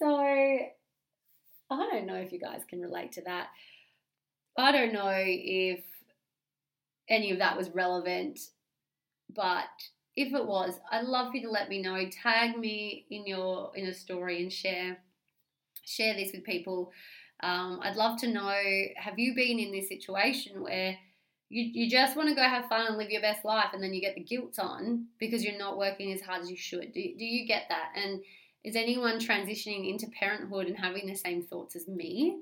so 0.00 0.16
I 0.16 1.88
don't 1.92 2.06
know 2.06 2.16
if 2.16 2.32
you 2.32 2.40
guys 2.40 2.62
can 2.68 2.80
relate 2.80 3.12
to 3.12 3.22
that. 3.22 3.48
I 4.58 4.72
don't 4.72 4.92
know 4.92 5.12
if 5.14 5.80
any 7.08 7.30
of 7.30 7.38
that 7.38 7.56
was 7.56 7.70
relevant. 7.70 8.40
But 9.34 9.68
if 10.16 10.32
it 10.32 10.46
was, 10.46 10.74
I'd 10.90 11.04
love 11.04 11.30
for 11.30 11.36
you 11.36 11.46
to 11.46 11.50
let 11.50 11.68
me 11.68 11.82
know. 11.82 12.08
Tag 12.22 12.58
me 12.58 13.06
in 13.10 13.26
your 13.26 13.72
in 13.74 13.86
a 13.86 13.94
story 13.94 14.42
and 14.42 14.52
share 14.52 14.98
share 15.84 16.14
this 16.14 16.32
with 16.32 16.44
people. 16.44 16.92
Um, 17.42 17.80
I'd 17.82 17.96
love 17.96 18.18
to 18.20 18.28
know 18.28 18.54
have 18.96 19.18
you 19.18 19.34
been 19.34 19.58
in 19.58 19.72
this 19.72 19.88
situation 19.88 20.62
where 20.62 20.96
you, 21.48 21.62
you 21.62 21.90
just 21.90 22.16
want 22.16 22.28
to 22.28 22.34
go 22.34 22.42
have 22.42 22.68
fun 22.68 22.86
and 22.86 22.96
live 22.96 23.10
your 23.10 23.22
best 23.22 23.44
life 23.44 23.70
and 23.72 23.82
then 23.82 23.92
you 23.92 24.00
get 24.00 24.14
the 24.14 24.22
guilt 24.22 24.58
on 24.58 25.06
because 25.18 25.42
you're 25.42 25.58
not 25.58 25.78
working 25.78 26.12
as 26.12 26.20
hard 26.20 26.42
as 26.42 26.50
you 26.50 26.56
should? 26.56 26.92
Do, 26.92 27.00
do 27.00 27.24
you 27.24 27.46
get 27.46 27.64
that? 27.70 27.92
And 27.96 28.20
is 28.64 28.76
anyone 28.76 29.18
transitioning 29.18 29.88
into 29.88 30.06
parenthood 30.18 30.66
and 30.66 30.76
having 30.76 31.06
the 31.06 31.14
same 31.14 31.42
thoughts 31.42 31.76
as 31.76 31.88
me? 31.88 32.40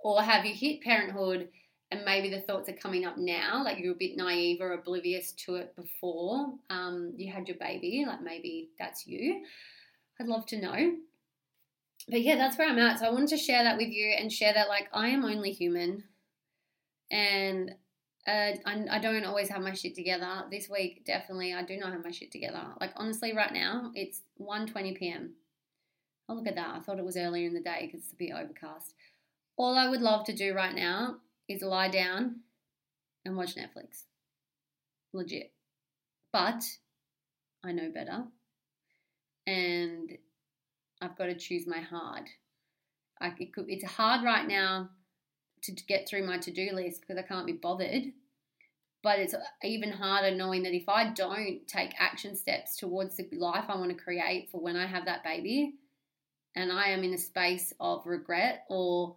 Or 0.00 0.22
have 0.22 0.44
you 0.44 0.54
hit 0.54 0.82
parenthood 0.82 1.48
and 1.90 2.04
maybe 2.04 2.30
the 2.30 2.40
thoughts 2.40 2.68
are 2.68 2.74
coming 2.74 3.04
up 3.04 3.16
now, 3.16 3.62
like 3.64 3.78
you're 3.78 3.94
a 3.94 3.98
bit 3.98 4.16
naive 4.16 4.60
or 4.60 4.72
oblivious 4.72 5.32
to 5.32 5.56
it 5.56 5.74
before 5.74 6.54
um, 6.70 7.12
you 7.16 7.32
had 7.32 7.48
your 7.48 7.56
baby, 7.56 8.04
like 8.06 8.22
maybe 8.22 8.70
that's 8.78 9.06
you. 9.06 9.42
I'd 10.20 10.26
love 10.26 10.46
to 10.46 10.60
know. 10.60 10.92
But 12.08 12.22
yeah, 12.22 12.36
that's 12.36 12.56
where 12.56 12.68
I'm 12.68 12.78
at. 12.78 13.00
So 13.00 13.06
I 13.06 13.10
wanted 13.10 13.28
to 13.30 13.38
share 13.38 13.64
that 13.64 13.76
with 13.76 13.88
you 13.88 14.14
and 14.18 14.32
share 14.32 14.54
that, 14.54 14.68
like, 14.68 14.88
I 14.92 15.08
am 15.08 15.24
only 15.24 15.52
human 15.52 16.04
and 17.10 17.74
uh, 18.26 18.52
I, 18.66 18.84
I 18.90 18.98
don't 18.98 19.24
always 19.24 19.48
have 19.48 19.62
my 19.62 19.72
shit 19.72 19.94
together. 19.94 20.44
This 20.50 20.68
week, 20.68 21.04
definitely, 21.06 21.54
I 21.54 21.62
do 21.62 21.76
not 21.78 21.92
have 21.92 22.04
my 22.04 22.10
shit 22.10 22.30
together. 22.30 22.62
Like, 22.80 22.92
honestly, 22.96 23.34
right 23.34 23.52
now, 23.52 23.92
it's 23.94 24.22
1.20 24.40 24.98
p.m. 24.98 25.34
Oh, 26.28 26.34
look 26.34 26.46
at 26.46 26.56
that. 26.56 26.74
I 26.74 26.80
thought 26.80 26.98
it 26.98 27.04
was 27.04 27.16
earlier 27.16 27.46
in 27.46 27.54
the 27.54 27.60
day 27.60 27.86
because 27.86 28.00
it's 28.04 28.12
a 28.12 28.16
bit 28.16 28.32
overcast. 28.32 28.94
All 29.56 29.76
I 29.76 29.88
would 29.88 30.02
love 30.02 30.24
to 30.26 30.34
do 30.34 30.54
right 30.54 30.74
now 30.74 31.16
is 31.48 31.62
lie 31.62 31.88
down 31.88 32.40
and 33.24 33.36
watch 33.36 33.56
Netflix. 33.56 34.04
Legit. 35.12 35.52
But 36.32 36.62
I 37.64 37.72
know 37.72 37.90
better. 37.90 38.24
And 39.46 40.18
I've 41.00 41.16
got 41.16 41.26
to 41.26 41.34
choose 41.34 41.66
my 41.66 41.80
hard. 41.80 42.24
I, 43.20 43.32
it 43.38 43.54
could, 43.54 43.66
it's 43.68 43.84
hard 43.84 44.22
right 44.24 44.46
now 44.46 44.90
to, 45.62 45.72
get 45.72 46.08
through 46.08 46.26
my 46.26 46.38
to 46.38 46.50
do 46.50 46.70
list 46.72 47.00
because 47.00 47.16
I 47.16 47.26
can't 47.26 47.46
be 47.46 47.52
bothered. 47.52 48.12
but 49.02 49.18
it's 49.18 49.34
uh, 49.34 49.40
even 49.64 49.90
harder 49.90 50.34
knowing 50.36 50.62
that 50.64 50.74
if 50.74 50.88
I 50.88 51.10
don't 51.10 51.66
take 51.66 51.94
action 51.98 52.36
steps 52.36 52.76
towards 52.76 53.16
the 53.16 53.28
life 53.32 53.64
I 53.68 53.76
want 53.76 53.90
to 53.90 54.02
create 54.02 54.50
for 54.50 54.60
when 54.60 54.76
I 54.76 54.86
have 54.86 55.06
that 55.06 55.24
baby, 55.24 55.74
and 56.58 56.72
I 56.72 56.88
am 56.88 57.04
in 57.04 57.14
a 57.14 57.18
space 57.18 57.72
of 57.78 58.04
regret 58.04 58.64
or 58.68 59.14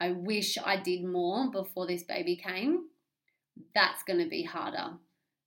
I 0.00 0.10
wish 0.10 0.58
I 0.58 0.76
did 0.76 1.04
more 1.04 1.48
before 1.48 1.86
this 1.86 2.02
baby 2.02 2.34
came, 2.34 2.86
that's 3.72 4.02
going 4.02 4.18
to 4.18 4.28
be 4.28 4.42
harder. 4.42 4.94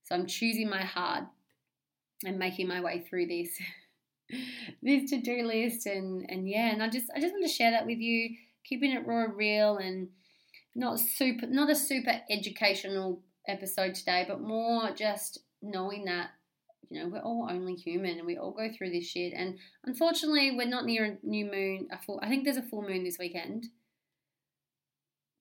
So 0.06 0.15
I'm 0.15 0.28
choosing 0.28 0.69
my 0.69 0.84
heart 0.84 1.26
and 2.24 2.39
making 2.39 2.69
my 2.69 2.80
way 2.80 3.06
through 3.08 3.28
this 3.28 3.50
this 4.82 5.10
to-do 5.10 5.43
list 5.43 5.86
and 5.86 6.26
and 6.30 6.48
yeah, 6.50 6.71
and 6.71 6.82
I 6.82 6.89
just 6.89 7.08
I 7.13 7.19
just 7.19 7.34
want 7.34 7.45
to 7.45 7.52
share 7.52 7.71
that 7.71 7.86
with 7.86 8.00
you, 8.00 8.30
keeping 8.63 8.91
it 8.91 9.06
raw 9.06 9.26
and 9.26 9.36
real 9.36 9.78
and 9.78 10.08
not 10.74 11.00
super 11.02 11.48
not 11.48 11.69
a 11.69 11.76
super 11.76 12.21
educational 12.30 13.21
episode 13.45 13.93
today, 13.93 14.24
but 14.26 14.39
more 14.39 14.91
just 14.91 15.39
knowing 15.62 16.06
that 16.06 16.30
you 16.95 17.03
know 17.03 17.10
we're 17.10 17.19
all 17.19 17.47
only 17.49 17.75
human 17.75 18.17
and 18.17 18.25
we 18.25 18.38
all 18.38 18.51
go 18.51 18.69
through 18.71 18.91
this 18.91 19.08
shit. 19.08 19.34
And 19.34 19.58
unfortunately, 19.84 20.51
we're 20.55 20.67
not 20.67 20.86
near 20.86 21.03
a 21.05 21.17
new 21.27 21.45
moon. 21.45 21.88
A 21.91 21.97
full, 21.97 22.19
I 22.23 22.29
think 22.29 22.43
there's 22.43 22.58
a 22.58 22.62
full 22.62 22.81
moon 22.81 23.03
this 23.03 23.19
weekend, 23.19 23.67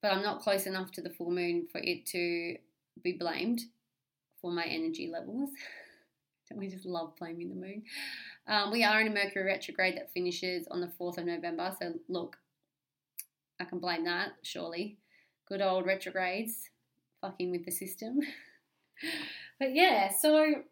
but 0.03 0.13
I'm 0.13 0.23
not 0.23 0.41
close 0.41 0.67
enough 0.67 0.91
to 0.93 1.03
the 1.03 1.11
full 1.11 1.31
moon 1.31 1.69
for 1.71 1.81
it 1.83 2.07
to 2.07 2.57
be 3.03 3.13
blamed 3.13 3.61
for 4.41 4.51
my 4.51 4.65
energy 4.65 5.09
levels. 5.13 5.51
Don't 6.51 6.59
we 6.59 6.69
just 6.69 6.85
love 6.85 7.15
blaming 7.17 7.49
the 7.49 7.55
moon? 7.55 7.85
Um, 8.47 8.71
we 8.71 8.85
are 8.85 9.01
in 9.01 9.07
a 9.07 9.15
Mercury 9.15 9.45
retrograde 9.45 9.97
that 9.97 10.13
finishes 10.13 10.67
on 10.71 10.81
the 10.81 10.93
4th 11.01 11.17
of 11.17 11.25
November. 11.25 11.75
So, 11.81 11.95
look, 12.09 12.37
I 13.59 13.65
can 13.65 13.79
blame 13.79 14.05
that, 14.05 14.33
surely. 14.43 14.99
Good 15.49 15.63
old 15.63 15.87
retrogrades 15.87 16.69
fucking 17.23 17.51
with 17.51 17.65
the 17.65 17.71
system. 17.71 18.21
but 19.59 19.75
yeah, 19.75 20.11
so 20.11 20.65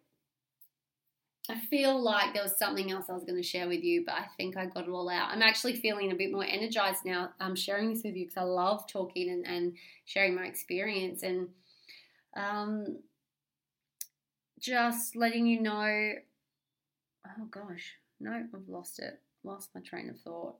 I 1.50 1.58
feel 1.58 2.00
like 2.00 2.34
there 2.34 2.42
was 2.42 2.56
something 2.56 2.92
else 2.92 3.06
I 3.08 3.14
was 3.14 3.24
going 3.24 3.36
to 3.36 3.42
share 3.42 3.66
with 3.66 3.82
you, 3.82 4.04
but 4.06 4.14
I 4.14 4.26
think 4.36 4.56
I 4.56 4.66
got 4.66 4.84
it 4.84 4.90
all 4.90 5.08
out. 5.10 5.30
I'm 5.32 5.42
actually 5.42 5.74
feeling 5.74 6.12
a 6.12 6.14
bit 6.14 6.30
more 6.30 6.44
energized 6.44 7.04
now. 7.04 7.30
I'm 7.40 7.56
sharing 7.56 7.92
this 7.92 8.04
with 8.04 8.14
you 8.14 8.26
because 8.26 8.36
I 8.36 8.44
love 8.44 8.86
talking 8.86 9.28
and, 9.28 9.46
and 9.46 9.74
sharing 10.04 10.36
my 10.36 10.44
experience 10.44 11.24
and 11.24 11.48
um, 12.36 12.98
just 14.60 15.16
letting 15.16 15.46
you 15.46 15.60
know. 15.60 16.12
Oh 17.26 17.44
gosh, 17.50 17.94
no, 18.20 18.32
I've 18.32 18.68
lost 18.68 19.00
it. 19.00 19.20
Lost 19.42 19.70
my 19.74 19.80
train 19.80 20.10
of 20.10 20.20
thought. 20.20 20.54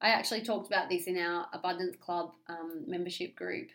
I 0.00 0.10
actually 0.10 0.42
talked 0.42 0.68
about 0.68 0.88
this 0.88 1.08
in 1.08 1.18
our 1.18 1.46
Abundance 1.52 1.96
Club 1.96 2.32
um, 2.48 2.84
membership 2.86 3.34
group 3.34 3.70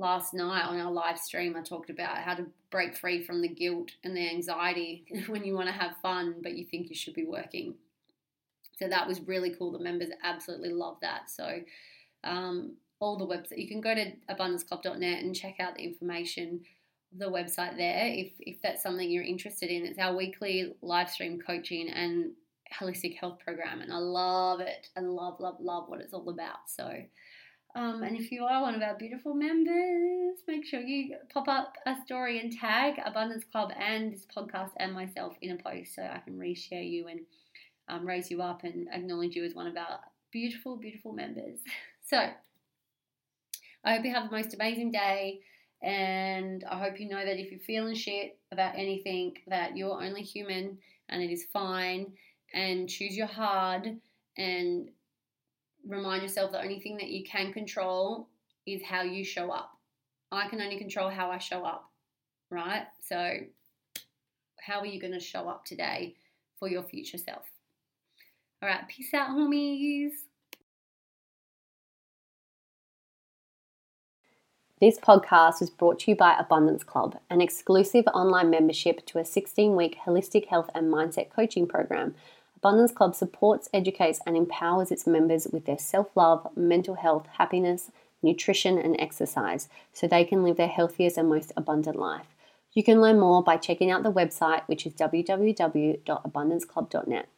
last 0.00 0.32
night 0.34 0.64
on 0.64 0.80
our 0.80 0.90
live 0.90 1.18
stream, 1.18 1.54
I 1.56 1.62
talked 1.62 1.90
about 1.90 2.18
how 2.18 2.34
to 2.34 2.46
break 2.70 2.96
free 2.96 3.22
from 3.22 3.42
the 3.42 3.48
guilt 3.48 3.92
and 4.02 4.16
the 4.16 4.28
anxiety 4.28 5.04
when 5.26 5.44
you 5.44 5.54
want 5.54 5.68
to 5.68 5.74
have 5.74 5.96
fun, 6.02 6.36
but 6.42 6.56
you 6.56 6.64
think 6.64 6.88
you 6.88 6.96
should 6.96 7.14
be 7.14 7.26
working. 7.26 7.74
So 8.78 8.88
that 8.88 9.06
was 9.06 9.20
really 9.20 9.54
cool. 9.56 9.72
The 9.72 9.78
members 9.78 10.08
absolutely 10.24 10.70
love 10.70 10.96
that. 11.02 11.28
So, 11.28 11.60
um, 12.24 12.72
all 12.98 13.16
the 13.16 13.26
website, 13.26 13.58
you 13.58 13.68
can 13.68 13.80
go 13.80 13.94
to 13.94 14.12
abundanceclub.net 14.28 15.22
and 15.22 15.34
check 15.34 15.60
out 15.60 15.76
the 15.76 15.84
information 15.84 16.60
the 17.16 17.26
website 17.26 17.76
there 17.76 18.06
if, 18.06 18.30
if 18.38 18.62
that's 18.62 18.82
something 18.82 19.10
you're 19.10 19.24
interested 19.24 19.68
in. 19.68 19.84
It's 19.84 19.98
our 19.98 20.14
weekly 20.14 20.74
live 20.80 21.10
stream 21.10 21.40
coaching 21.44 21.88
and 21.88 22.32
holistic 22.78 23.16
health 23.16 23.38
program, 23.44 23.80
and 23.80 23.92
I 23.92 23.96
love 23.96 24.60
it 24.60 24.88
and 24.96 25.14
love, 25.14 25.40
love, 25.40 25.56
love 25.60 25.88
what 25.88 26.00
it's 26.00 26.14
all 26.14 26.28
about. 26.28 26.68
So, 26.68 27.02
um, 27.74 28.02
and 28.02 28.16
if 28.16 28.32
you 28.32 28.44
are 28.44 28.62
one 28.62 28.74
of 28.74 28.82
our 28.82 28.96
beautiful 28.96 29.34
members, 29.34 30.38
make 30.48 30.66
sure 30.66 30.80
you 30.80 31.16
pop 31.32 31.46
up 31.48 31.76
a 31.86 31.94
story 32.04 32.40
and 32.40 32.52
tag 32.52 32.94
Abundance 33.04 33.44
Club 33.44 33.72
and 33.78 34.12
this 34.12 34.26
podcast 34.34 34.70
and 34.78 34.92
myself 34.92 35.36
in 35.40 35.52
a 35.52 35.56
post 35.56 35.94
so 35.94 36.02
I 36.02 36.18
can 36.18 36.38
reshare 36.38 36.88
you 36.88 37.06
and 37.06 37.20
um, 37.88 38.06
raise 38.06 38.30
you 38.30 38.42
up 38.42 38.64
and 38.64 38.88
acknowledge 38.92 39.36
you 39.36 39.44
as 39.44 39.54
one 39.54 39.66
of 39.66 39.76
our 39.76 40.00
beautiful, 40.30 40.76
beautiful 40.76 41.12
members. 41.12 41.58
So 42.02 42.18
I 43.84 43.94
hope 43.94 44.04
you 44.04 44.12
have 44.12 44.28
the 44.28 44.36
most 44.36 44.52
amazing 44.52 44.90
day. 44.90 45.42
And 45.80 46.64
I 46.68 46.76
hope 46.76 46.98
you 46.98 47.08
know 47.08 47.24
that 47.24 47.38
if 47.38 47.52
you're 47.52 47.60
feeling 47.60 47.94
shit 47.94 48.36
about 48.50 48.74
anything, 48.74 49.36
that 49.46 49.76
you're 49.76 50.02
only 50.02 50.22
human 50.22 50.78
and 51.08 51.22
it 51.22 51.30
is 51.30 51.46
fine. 51.52 52.12
And 52.52 52.88
choose 52.88 53.16
your 53.16 53.28
hard 53.28 53.96
and 54.36 54.90
remind 55.86 56.22
yourself 56.22 56.52
the 56.52 56.62
only 56.62 56.80
thing 56.80 56.96
that 56.98 57.08
you 57.08 57.24
can 57.24 57.52
control 57.52 58.28
is 58.66 58.82
how 58.82 59.02
you 59.02 59.24
show 59.24 59.50
up. 59.50 59.72
I 60.32 60.48
can 60.48 60.60
only 60.60 60.78
control 60.78 61.10
how 61.10 61.30
I 61.30 61.38
show 61.38 61.64
up, 61.64 61.90
right? 62.50 62.84
So, 63.02 63.38
how 64.60 64.80
are 64.80 64.86
you 64.86 65.00
going 65.00 65.12
to 65.12 65.20
show 65.20 65.48
up 65.48 65.64
today 65.64 66.14
for 66.58 66.68
your 66.68 66.82
future 66.82 67.18
self? 67.18 67.46
All 68.62 68.68
right, 68.68 68.86
peace 68.88 69.12
out, 69.14 69.30
homies. 69.30 70.10
This 74.80 74.98
podcast 74.98 75.60
was 75.60 75.68
brought 75.68 75.98
to 76.00 76.10
you 76.10 76.16
by 76.16 76.36
Abundance 76.38 76.84
Club, 76.84 77.18
an 77.28 77.42
exclusive 77.42 78.06
online 78.14 78.48
membership 78.48 79.04
to 79.06 79.18
a 79.18 79.24
16 79.26 79.76
week 79.76 79.98
holistic 80.06 80.46
health 80.46 80.70
and 80.74 80.92
mindset 80.92 81.28
coaching 81.28 81.66
program 81.66 82.14
Abundance 82.62 82.92
Club 82.92 83.14
supports, 83.14 83.70
educates, 83.72 84.20
and 84.26 84.36
empowers 84.36 84.90
its 84.90 85.06
members 85.06 85.48
with 85.50 85.64
their 85.64 85.78
self 85.78 86.14
love, 86.14 86.46
mental 86.54 86.96
health, 86.96 87.26
happiness, 87.38 87.90
nutrition, 88.22 88.76
and 88.76 89.00
exercise 89.00 89.70
so 89.94 90.06
they 90.06 90.24
can 90.24 90.42
live 90.42 90.58
their 90.58 90.68
healthiest 90.68 91.16
and 91.16 91.30
most 91.30 91.54
abundant 91.56 91.96
life. 91.96 92.26
You 92.74 92.84
can 92.84 93.00
learn 93.00 93.18
more 93.18 93.42
by 93.42 93.56
checking 93.56 93.90
out 93.90 94.02
the 94.02 94.12
website, 94.12 94.64
which 94.66 94.84
is 94.84 94.92
www.abundanceclub.net. 94.92 97.28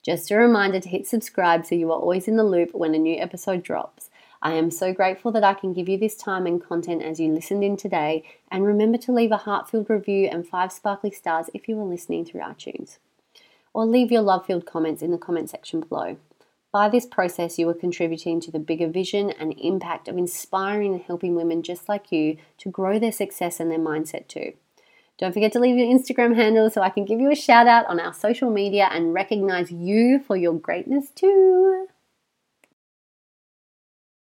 Just 0.00 0.30
a 0.30 0.36
reminder 0.36 0.78
to 0.78 0.88
hit 0.88 1.08
subscribe 1.08 1.66
so 1.66 1.74
you 1.74 1.90
are 1.90 1.98
always 1.98 2.28
in 2.28 2.36
the 2.36 2.44
loop 2.44 2.72
when 2.72 2.94
a 2.94 2.98
new 2.98 3.18
episode 3.18 3.64
drops. 3.64 4.10
I 4.40 4.52
am 4.52 4.70
so 4.70 4.92
grateful 4.92 5.32
that 5.32 5.42
I 5.42 5.54
can 5.54 5.72
give 5.72 5.88
you 5.88 5.98
this 5.98 6.14
time 6.16 6.46
and 6.46 6.62
content 6.62 7.02
as 7.02 7.18
you 7.18 7.32
listened 7.32 7.64
in 7.64 7.76
today, 7.76 8.22
and 8.48 8.64
remember 8.64 8.98
to 8.98 9.10
leave 9.10 9.32
a 9.32 9.38
heart 9.38 9.68
filled 9.68 9.90
review 9.90 10.28
and 10.30 10.46
five 10.46 10.70
sparkly 10.70 11.10
stars 11.10 11.50
if 11.52 11.68
you 11.68 11.80
are 11.80 11.84
listening 11.84 12.24
through 12.24 12.42
iTunes 12.42 12.98
or 13.74 13.86
leave 13.86 14.12
your 14.12 14.22
love 14.22 14.46
filled 14.46 14.66
comments 14.66 15.02
in 15.02 15.10
the 15.10 15.18
comment 15.18 15.50
section 15.50 15.80
below. 15.80 16.16
By 16.72 16.88
this 16.88 17.04
process, 17.04 17.58
you 17.58 17.68
are 17.68 17.74
contributing 17.74 18.40
to 18.40 18.50
the 18.50 18.58
bigger 18.58 18.88
vision 18.88 19.30
and 19.30 19.54
impact 19.60 20.08
of 20.08 20.16
inspiring 20.16 20.94
and 20.94 21.02
helping 21.02 21.34
women 21.34 21.62
just 21.62 21.88
like 21.88 22.10
you 22.10 22.38
to 22.58 22.70
grow 22.70 22.98
their 22.98 23.12
success 23.12 23.60
and 23.60 23.70
their 23.70 23.78
mindset 23.78 24.26
too. 24.26 24.54
Don't 25.18 25.32
forget 25.34 25.52
to 25.52 25.60
leave 25.60 25.76
your 25.76 25.86
Instagram 25.86 26.34
handle 26.34 26.70
so 26.70 26.80
I 26.80 26.88
can 26.88 27.04
give 27.04 27.20
you 27.20 27.30
a 27.30 27.36
shout 27.36 27.66
out 27.66 27.86
on 27.86 28.00
our 28.00 28.14
social 28.14 28.50
media 28.50 28.88
and 28.90 29.12
recognize 29.12 29.70
you 29.70 30.18
for 30.18 30.36
your 30.36 30.54
greatness 30.54 31.10
too. 31.10 31.88